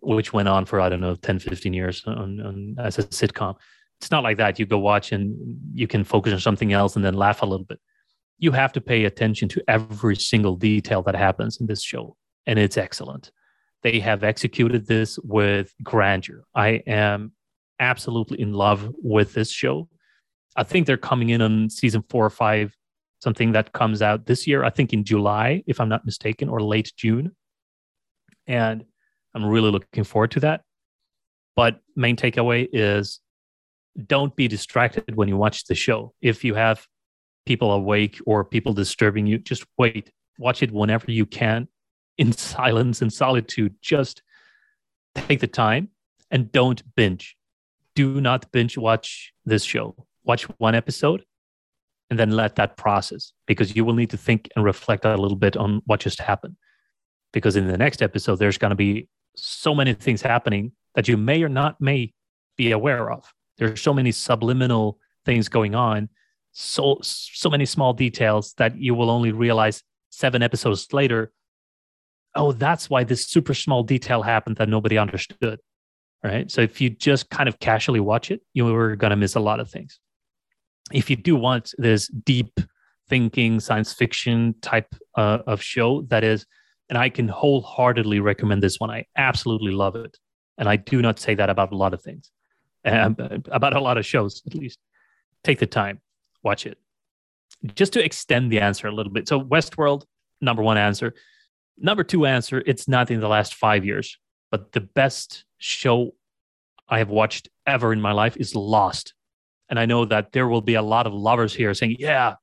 which 0.00 0.32
went 0.32 0.48
on 0.48 0.64
for 0.64 0.80
I 0.80 0.88
don't 0.88 1.00
know 1.00 1.14
10, 1.14 1.38
15 1.38 1.72
years 1.72 2.02
on, 2.06 2.40
on, 2.40 2.76
as 2.78 2.98
a 2.98 3.04
sitcom. 3.04 3.56
It's 4.00 4.10
not 4.10 4.24
like 4.24 4.38
that. 4.38 4.58
You 4.58 4.66
go 4.66 4.78
watch 4.78 5.12
and 5.12 5.36
you 5.74 5.86
can 5.86 6.02
focus 6.02 6.32
on 6.32 6.40
something 6.40 6.72
else 6.72 6.96
and 6.96 7.04
then 7.04 7.14
laugh 7.14 7.42
a 7.42 7.46
little 7.46 7.66
bit. 7.66 7.78
You 8.38 8.50
have 8.50 8.72
to 8.72 8.80
pay 8.80 9.04
attention 9.04 9.48
to 9.50 9.62
every 9.68 10.16
single 10.16 10.56
detail 10.56 11.02
that 11.02 11.14
happens 11.14 11.60
in 11.60 11.66
this 11.66 11.82
show, 11.82 12.16
and 12.46 12.58
it's 12.58 12.76
excellent. 12.76 13.30
They 13.82 13.98
have 14.00 14.22
executed 14.22 14.86
this 14.86 15.18
with 15.24 15.74
grandeur. 15.82 16.44
I 16.54 16.82
am 16.86 17.32
absolutely 17.80 18.40
in 18.40 18.52
love 18.52 18.88
with 19.02 19.34
this 19.34 19.50
show. 19.50 19.88
I 20.56 20.62
think 20.62 20.86
they're 20.86 20.96
coming 20.96 21.30
in 21.30 21.42
on 21.42 21.68
season 21.68 22.04
four 22.08 22.24
or 22.24 22.30
five, 22.30 22.76
something 23.20 23.52
that 23.52 23.72
comes 23.72 24.00
out 24.00 24.26
this 24.26 24.46
year, 24.46 24.64
I 24.64 24.70
think 24.70 24.92
in 24.92 25.04
July, 25.04 25.64
if 25.66 25.80
I'm 25.80 25.88
not 25.88 26.04
mistaken, 26.04 26.48
or 26.48 26.60
late 26.60 26.92
June. 26.96 27.34
And 28.46 28.84
I'm 29.34 29.44
really 29.44 29.70
looking 29.70 30.04
forward 30.04 30.30
to 30.32 30.40
that. 30.40 30.62
But 31.56 31.80
main 31.96 32.16
takeaway 32.16 32.68
is 32.72 33.20
don't 34.06 34.34
be 34.36 34.48
distracted 34.48 35.16
when 35.16 35.28
you 35.28 35.36
watch 35.36 35.64
the 35.64 35.74
show. 35.74 36.14
If 36.20 36.44
you 36.44 36.54
have 36.54 36.86
people 37.46 37.72
awake 37.72 38.18
or 38.26 38.44
people 38.44 38.72
disturbing 38.72 39.26
you, 39.26 39.38
just 39.38 39.64
wait. 39.76 40.12
Watch 40.38 40.62
it 40.62 40.70
whenever 40.70 41.10
you 41.10 41.26
can 41.26 41.68
in 42.18 42.32
silence 42.32 43.02
and 43.02 43.12
solitude. 43.12 43.74
Just 43.80 44.22
take 45.14 45.40
the 45.40 45.46
time 45.46 45.88
and 46.30 46.50
don't 46.52 46.82
binge. 46.94 47.36
Do 47.94 48.20
not 48.20 48.50
binge 48.52 48.78
watch 48.78 49.32
this 49.44 49.64
show. 49.64 50.06
Watch 50.24 50.44
one 50.58 50.74
episode 50.74 51.24
and 52.10 52.18
then 52.18 52.30
let 52.30 52.56
that 52.56 52.76
process 52.76 53.32
because 53.46 53.74
you 53.74 53.84
will 53.84 53.94
need 53.94 54.10
to 54.10 54.16
think 54.16 54.48
and 54.54 54.64
reflect 54.64 55.04
a 55.04 55.16
little 55.16 55.36
bit 55.36 55.56
on 55.56 55.82
what 55.86 56.00
just 56.00 56.20
happened. 56.20 56.56
Because 57.32 57.56
in 57.56 57.66
the 57.66 57.78
next 57.78 58.02
episode, 58.02 58.36
there's 58.36 58.58
going 58.58 58.70
to 58.70 58.76
be 58.76 59.08
so 59.36 59.74
many 59.74 59.94
things 59.94 60.20
happening 60.20 60.72
that 60.94 61.08
you 61.08 61.16
may 61.16 61.42
or 61.42 61.48
not 61.48 61.80
may 61.80 62.12
be 62.56 62.72
aware 62.72 63.10
of. 63.10 63.32
There's 63.56 63.80
so 63.80 63.94
many 63.94 64.12
subliminal 64.12 64.98
things 65.24 65.48
going 65.48 65.74
on, 65.74 66.08
so 66.52 66.98
so 67.02 67.48
many 67.48 67.64
small 67.64 67.94
details 67.94 68.54
that 68.58 68.76
you 68.76 68.94
will 68.94 69.10
only 69.10 69.32
realize 69.32 69.82
seven 70.10 70.42
episodes 70.42 70.92
later 70.92 71.32
oh, 72.34 72.52
that's 72.52 72.88
why 72.88 73.04
this 73.04 73.26
super 73.26 73.54
small 73.54 73.82
detail 73.82 74.22
happened 74.22 74.56
that 74.56 74.68
nobody 74.68 74.98
understood. 74.98 75.60
Right. 76.24 76.50
So 76.50 76.60
if 76.60 76.80
you 76.80 76.88
just 76.88 77.30
kind 77.30 77.48
of 77.48 77.58
casually 77.58 77.98
watch 77.98 78.30
it, 78.30 78.42
you 78.54 78.72
are 78.74 78.94
going 78.94 79.10
to 79.10 79.16
miss 79.16 79.34
a 79.34 79.40
lot 79.40 79.58
of 79.58 79.68
things. 79.68 79.98
If 80.92 81.10
you 81.10 81.16
do 81.16 81.34
want 81.34 81.74
this 81.78 82.06
deep 82.06 82.60
thinking 83.08 83.58
science 83.58 83.92
fiction 83.92 84.54
type 84.62 84.94
uh, 85.16 85.38
of 85.46 85.60
show, 85.60 86.02
that 86.02 86.22
is, 86.22 86.46
and 86.88 86.96
I 86.96 87.08
can 87.08 87.26
wholeheartedly 87.26 88.20
recommend 88.20 88.62
this 88.62 88.78
one. 88.78 88.90
I 88.90 89.06
absolutely 89.16 89.72
love 89.72 89.96
it. 89.96 90.16
And 90.58 90.68
I 90.68 90.76
do 90.76 91.02
not 91.02 91.18
say 91.18 91.34
that 91.34 91.50
about 91.50 91.72
a 91.72 91.76
lot 91.76 91.92
of 91.92 92.02
things, 92.02 92.30
um, 92.84 93.16
about 93.50 93.74
a 93.74 93.80
lot 93.80 93.98
of 93.98 94.06
shows, 94.06 94.42
at 94.46 94.54
least. 94.54 94.78
Take 95.42 95.58
the 95.58 95.66
time, 95.66 96.00
watch 96.44 96.66
it. 96.66 96.78
Just 97.74 97.94
to 97.94 98.04
extend 98.04 98.52
the 98.52 98.60
answer 98.60 98.86
a 98.86 98.92
little 98.92 99.12
bit. 99.12 99.26
So, 99.26 99.40
Westworld, 99.40 100.04
number 100.40 100.62
one 100.62 100.78
answer. 100.78 101.14
Number 101.78 102.04
two 102.04 102.26
answer, 102.26 102.62
it's 102.64 102.88
not 102.88 103.10
in 103.10 103.20
the 103.20 103.28
last 103.28 103.54
five 103.54 103.84
years, 103.84 104.18
but 104.50 104.72
the 104.72 104.80
best 104.80 105.44
show 105.58 106.14
I 106.88 106.98
have 106.98 107.08
watched 107.08 107.48
ever 107.66 107.92
in 107.92 108.00
my 108.00 108.12
life 108.12 108.36
is 108.36 108.54
Lost. 108.54 109.14
And 109.68 109.78
I 109.78 109.86
know 109.86 110.04
that 110.04 110.32
there 110.32 110.48
will 110.48 110.60
be 110.60 110.74
a 110.74 110.82
lot 110.82 111.06
of 111.06 111.14
lovers 111.14 111.54
here 111.54 111.72
saying, 111.72 111.96
yeah. 111.98 112.34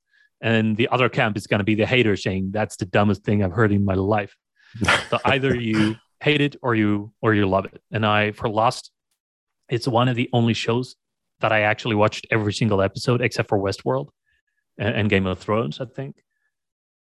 And 0.41 0.75
the 0.77 0.87
other 0.87 1.09
camp 1.09 1.37
is 1.37 1.47
going 1.47 1.59
to 1.59 1.65
be 1.65 1.75
the 1.75 1.85
haters 1.85 2.23
saying, 2.23 2.49
that's 2.51 2.77
the 2.77 2.85
dumbest 2.85 3.23
thing 3.23 3.43
I've 3.43 3.51
heard 3.51 3.71
in 3.71 3.85
my 3.85 3.93
life. 3.93 4.35
so 5.09 5.19
either 5.25 5.55
you 5.55 5.95
hate 6.21 6.41
it 6.41 6.55
or 6.61 6.75
you 6.75 7.11
or 7.21 7.33
you 7.33 7.47
love 7.47 7.65
it. 7.65 7.81
And 7.91 8.05
I 8.05 8.31
for 8.31 8.49
Lost, 8.49 8.91
it's 9.69 9.87
one 9.87 10.07
of 10.07 10.15
the 10.15 10.29
only 10.33 10.53
shows 10.53 10.95
that 11.39 11.51
I 11.51 11.61
actually 11.61 11.95
watched 11.95 12.27
every 12.31 12.53
single 12.53 12.81
episode 12.81 13.21
except 13.21 13.49
for 13.49 13.59
Westworld 13.59 14.09
and, 14.77 14.95
and 14.95 15.09
Game 15.09 15.25
of 15.25 15.39
Thrones, 15.39 15.79
I 15.79 15.85
think. 15.85 16.23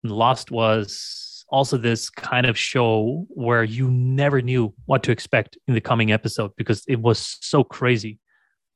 And 0.02 0.12
Lost 0.12 0.50
was 0.50 1.29
also 1.50 1.76
this 1.76 2.08
kind 2.08 2.46
of 2.46 2.58
show 2.58 3.26
where 3.28 3.64
you 3.64 3.90
never 3.90 4.40
knew 4.40 4.72
what 4.86 5.02
to 5.02 5.12
expect 5.12 5.58
in 5.66 5.74
the 5.74 5.80
coming 5.80 6.12
episode 6.12 6.52
because 6.56 6.84
it 6.88 7.00
was 7.00 7.38
so 7.40 7.64
crazy 7.64 8.18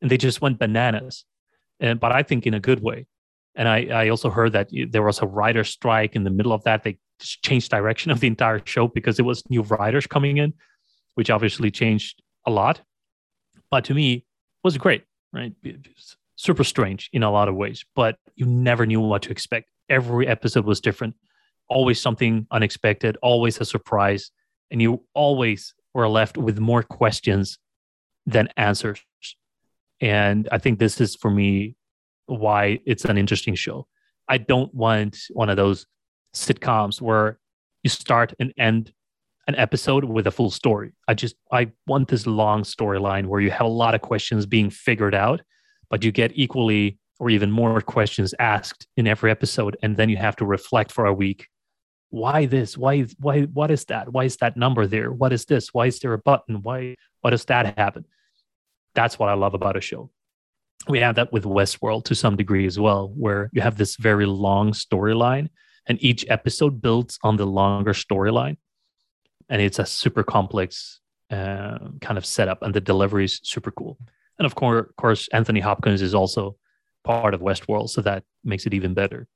and 0.02 0.10
they 0.10 0.16
just 0.16 0.40
went 0.40 0.58
bananas. 0.58 1.24
And 1.80 1.98
but 1.98 2.12
I 2.12 2.22
think 2.22 2.46
in 2.46 2.54
a 2.54 2.60
good 2.60 2.80
way. 2.80 3.06
And 3.54 3.68
I, 3.68 3.86
I 3.86 4.08
also 4.08 4.30
heard 4.30 4.52
that 4.52 4.68
there 4.90 5.02
was 5.02 5.20
a 5.20 5.26
writer 5.26 5.62
strike 5.62 6.16
in 6.16 6.24
the 6.24 6.30
middle 6.30 6.52
of 6.52 6.64
that. 6.64 6.82
They 6.82 6.98
changed 7.20 7.70
direction 7.70 8.10
of 8.10 8.18
the 8.20 8.26
entire 8.26 8.60
show 8.64 8.88
because 8.88 9.18
it 9.18 9.22
was 9.22 9.48
new 9.48 9.62
writers 9.62 10.06
coming 10.06 10.38
in, 10.38 10.54
which 11.14 11.30
obviously 11.30 11.70
changed 11.70 12.20
a 12.44 12.50
lot. 12.50 12.80
But 13.70 13.84
to 13.84 13.94
me, 13.94 14.24
was 14.64 14.76
great, 14.76 15.04
right? 15.32 15.52
Super 16.36 16.64
strange 16.64 17.10
in 17.12 17.22
a 17.22 17.30
lot 17.30 17.48
of 17.48 17.54
ways, 17.54 17.84
but 17.94 18.16
you 18.34 18.46
never 18.46 18.86
knew 18.86 19.00
what 19.00 19.22
to 19.22 19.30
expect. 19.30 19.70
Every 19.88 20.26
episode 20.26 20.64
was 20.64 20.80
different, 20.80 21.14
always 21.68 22.00
something 22.00 22.46
unexpected, 22.50 23.16
always 23.22 23.60
a 23.60 23.64
surprise, 23.64 24.30
and 24.70 24.80
you 24.80 25.04
always 25.14 25.74
were 25.92 26.08
left 26.08 26.36
with 26.36 26.58
more 26.58 26.82
questions 26.82 27.58
than 28.26 28.48
answers. 28.56 29.00
And 30.00 30.48
I 30.50 30.58
think 30.58 30.78
this 30.78 31.00
is 31.00 31.14
for 31.14 31.30
me 31.30 31.76
why 32.26 32.80
it's 32.84 33.04
an 33.04 33.18
interesting 33.18 33.54
show. 33.54 33.86
I 34.28 34.38
don't 34.38 34.74
want 34.74 35.18
one 35.30 35.50
of 35.50 35.56
those 35.56 35.86
sitcoms 36.34 37.00
where 37.00 37.38
you 37.82 37.90
start 37.90 38.34
and 38.40 38.52
end 38.58 38.92
an 39.46 39.54
episode 39.56 40.04
with 40.04 40.26
a 40.26 40.30
full 40.30 40.50
story. 40.50 40.92
I 41.06 41.14
just 41.14 41.36
I 41.52 41.70
want 41.86 42.08
this 42.08 42.26
long 42.26 42.62
storyline 42.62 43.26
where 43.26 43.40
you 43.40 43.50
have 43.50 43.66
a 43.66 43.68
lot 43.68 43.94
of 43.94 44.00
questions 44.00 44.46
being 44.46 44.70
figured 44.70 45.14
out, 45.14 45.42
but 45.90 46.02
you 46.02 46.10
get 46.10 46.32
equally 46.34 46.98
or 47.20 47.30
even 47.30 47.50
more 47.50 47.80
questions 47.80 48.34
asked 48.38 48.86
in 48.96 49.06
every 49.06 49.30
episode 49.30 49.76
and 49.82 49.96
then 49.96 50.08
you 50.08 50.16
have 50.16 50.36
to 50.36 50.44
reflect 50.44 50.90
for 50.90 51.06
a 51.06 51.14
week. 51.14 51.48
Why 52.14 52.46
this? 52.46 52.78
Why 52.78 53.02
why 53.18 53.42
what 53.42 53.70
is 53.70 53.84
that? 53.86 54.12
Why 54.12 54.24
is 54.24 54.36
that 54.36 54.56
number 54.56 54.86
there? 54.86 55.10
What 55.12 55.32
is 55.32 55.44
this? 55.46 55.74
Why 55.74 55.86
is 55.86 55.98
there 55.98 56.12
a 56.12 56.18
button? 56.18 56.62
Why 56.62 56.94
what 57.22 57.30
does 57.30 57.44
that 57.46 57.76
happen? 57.76 58.04
That's 58.94 59.18
what 59.18 59.28
I 59.28 59.34
love 59.34 59.54
about 59.54 59.76
a 59.76 59.80
show. 59.80 60.10
We 60.88 61.00
have 61.00 61.16
that 61.16 61.32
with 61.32 61.44
Westworld 61.44 62.04
to 62.04 62.14
some 62.14 62.36
degree 62.36 62.66
as 62.66 62.78
well, 62.78 63.12
where 63.16 63.50
you 63.52 63.62
have 63.62 63.76
this 63.76 63.96
very 63.96 64.26
long 64.26 64.72
storyline 64.72 65.48
and 65.86 65.98
each 66.02 66.24
episode 66.28 66.80
builds 66.80 67.18
on 67.22 67.36
the 67.36 67.46
longer 67.46 67.92
storyline 67.92 68.58
and 69.48 69.60
it's 69.60 69.78
a 69.78 69.86
super 69.86 70.22
complex 70.22 71.00
uh, 71.30 71.78
kind 72.00 72.18
of 72.18 72.24
setup 72.24 72.62
and 72.62 72.74
the 72.74 72.80
delivery 72.80 73.24
is 73.24 73.40
super 73.42 73.70
cool 73.70 73.98
and 74.38 74.46
of 74.46 74.54
course, 74.54 74.86
of 74.88 74.96
course 74.96 75.28
anthony 75.32 75.60
hopkins 75.60 76.02
is 76.02 76.14
also 76.14 76.56
part 77.02 77.34
of 77.34 77.40
westworld 77.40 77.88
so 77.88 78.00
that 78.00 78.22
makes 78.44 78.66
it 78.66 78.74
even 78.74 78.94
better 78.94 79.26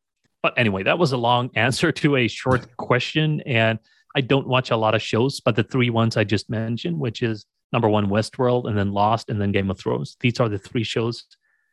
but 0.43 0.55
anyway 0.57 0.83
that 0.83 0.99
was 0.99 1.13
a 1.13 1.17
long 1.17 1.51
answer 1.55 1.93
to 1.93 2.17
a 2.17 2.29
short 2.29 2.77
question 2.77 3.41
and 3.47 3.79
i 4.17 4.21
don't 4.21 4.47
watch 4.47 4.71
a 4.71 4.77
lot 4.77 4.95
of 4.95 5.03
shows 5.03 5.41
but 5.41 5.57
the 5.57 5.65
three 5.65 5.91
ones 5.91 6.17
i 6.17 6.25
just 6.25 6.49
mentioned 6.51 6.99
which 6.99 7.23
is 7.23 7.47
number 7.73 7.89
one 7.89 8.09
westworld 8.09 8.67
and 8.67 8.79
then 8.79 8.93
lost 8.93 9.29
and 9.29 9.41
then 9.41 9.53
game 9.53 9.71
of 9.71 9.79
thrones 9.79 10.17
these 10.21 10.41
are 10.41 10.49
the 10.49 10.59
three 10.59 10.85
shows 10.85 11.25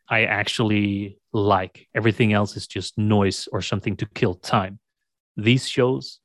I 0.07 0.26
actually 0.26 1.18
like. 1.34 1.88
Everything 1.95 2.34
else 2.34 2.55
is 2.55 2.68
just 2.68 2.97
noise 2.97 3.47
or 3.51 3.61
something 3.61 3.97
to 3.97 4.05
kill 4.13 4.36
time. 4.36 4.80
These 5.36 5.68
shows, 5.68 6.20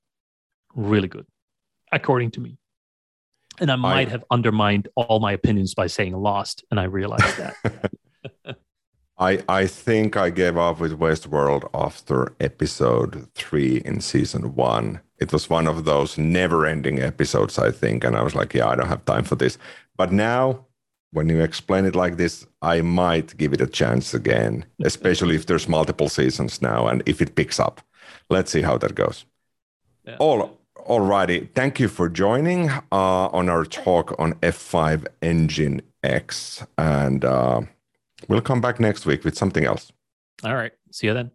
really 0.74 1.08
good, 1.08 1.26
according 1.90 2.32
to 2.32 2.40
me. 2.40 2.58
And 3.58 3.70
I 3.70 3.76
might 3.76 4.08
I, 4.08 4.10
have 4.10 4.24
undermined 4.30 4.88
all 4.94 5.20
my 5.20 5.32
opinions 5.32 5.74
by 5.74 5.86
saying 5.86 6.14
lost, 6.14 6.64
and 6.70 6.78
I 6.78 6.84
realized 6.84 7.36
that. 7.38 7.90
I 9.20 9.42
I 9.48 9.66
think 9.66 10.16
I 10.16 10.30
gave 10.30 10.56
up 10.56 10.80
with 10.80 10.98
Westworld 10.98 11.68
after 11.74 12.32
episode 12.40 13.28
three 13.34 13.82
in 13.84 14.00
season 14.00 14.54
one. 14.54 15.00
It 15.18 15.32
was 15.32 15.50
one 15.50 15.68
of 15.68 15.84
those 15.84 16.16
never-ending 16.16 16.98
episodes, 17.00 17.58
I 17.58 17.70
think, 17.70 18.04
and 18.04 18.16
I 18.16 18.22
was 18.22 18.34
like, 18.34 18.54
yeah, 18.54 18.68
I 18.68 18.76
don't 18.76 18.88
have 18.88 19.04
time 19.04 19.24
for 19.24 19.36
this. 19.36 19.58
But 19.98 20.10
now 20.10 20.64
when 21.12 21.28
you 21.28 21.40
explain 21.40 21.84
it 21.84 21.94
like 21.94 22.16
this, 22.16 22.46
I 22.62 22.80
might 22.80 23.36
give 23.36 23.52
it 23.52 23.60
a 23.60 23.66
chance 23.66 24.14
again, 24.14 24.64
especially 24.82 25.34
if 25.36 25.46
there's 25.46 25.68
multiple 25.68 26.08
seasons 26.08 26.62
now 26.62 26.86
and 26.88 27.02
if 27.06 27.20
it 27.20 27.34
picks 27.34 27.60
up. 27.60 27.82
Let's 28.30 28.50
see 28.50 28.62
how 28.62 28.78
that 28.78 28.94
goes. 28.94 29.26
Yeah. 30.06 30.16
All 30.18 30.58
alrighty. 30.88 31.52
Thank 31.54 31.78
you 31.78 31.88
for 31.88 32.08
joining 32.08 32.70
uh, 32.70 33.28
on 33.38 33.48
our 33.50 33.64
talk 33.64 34.14
on 34.18 34.34
F5 34.34 35.06
Engine 35.20 35.82
X, 36.02 36.64
and 36.78 37.24
uh, 37.24 37.62
we'll 38.28 38.40
come 38.40 38.60
back 38.60 38.80
next 38.80 39.06
week 39.06 39.24
with 39.24 39.36
something 39.36 39.64
else. 39.64 39.92
All 40.44 40.54
right. 40.54 40.72
See 40.90 41.06
you 41.06 41.14
then. 41.14 41.30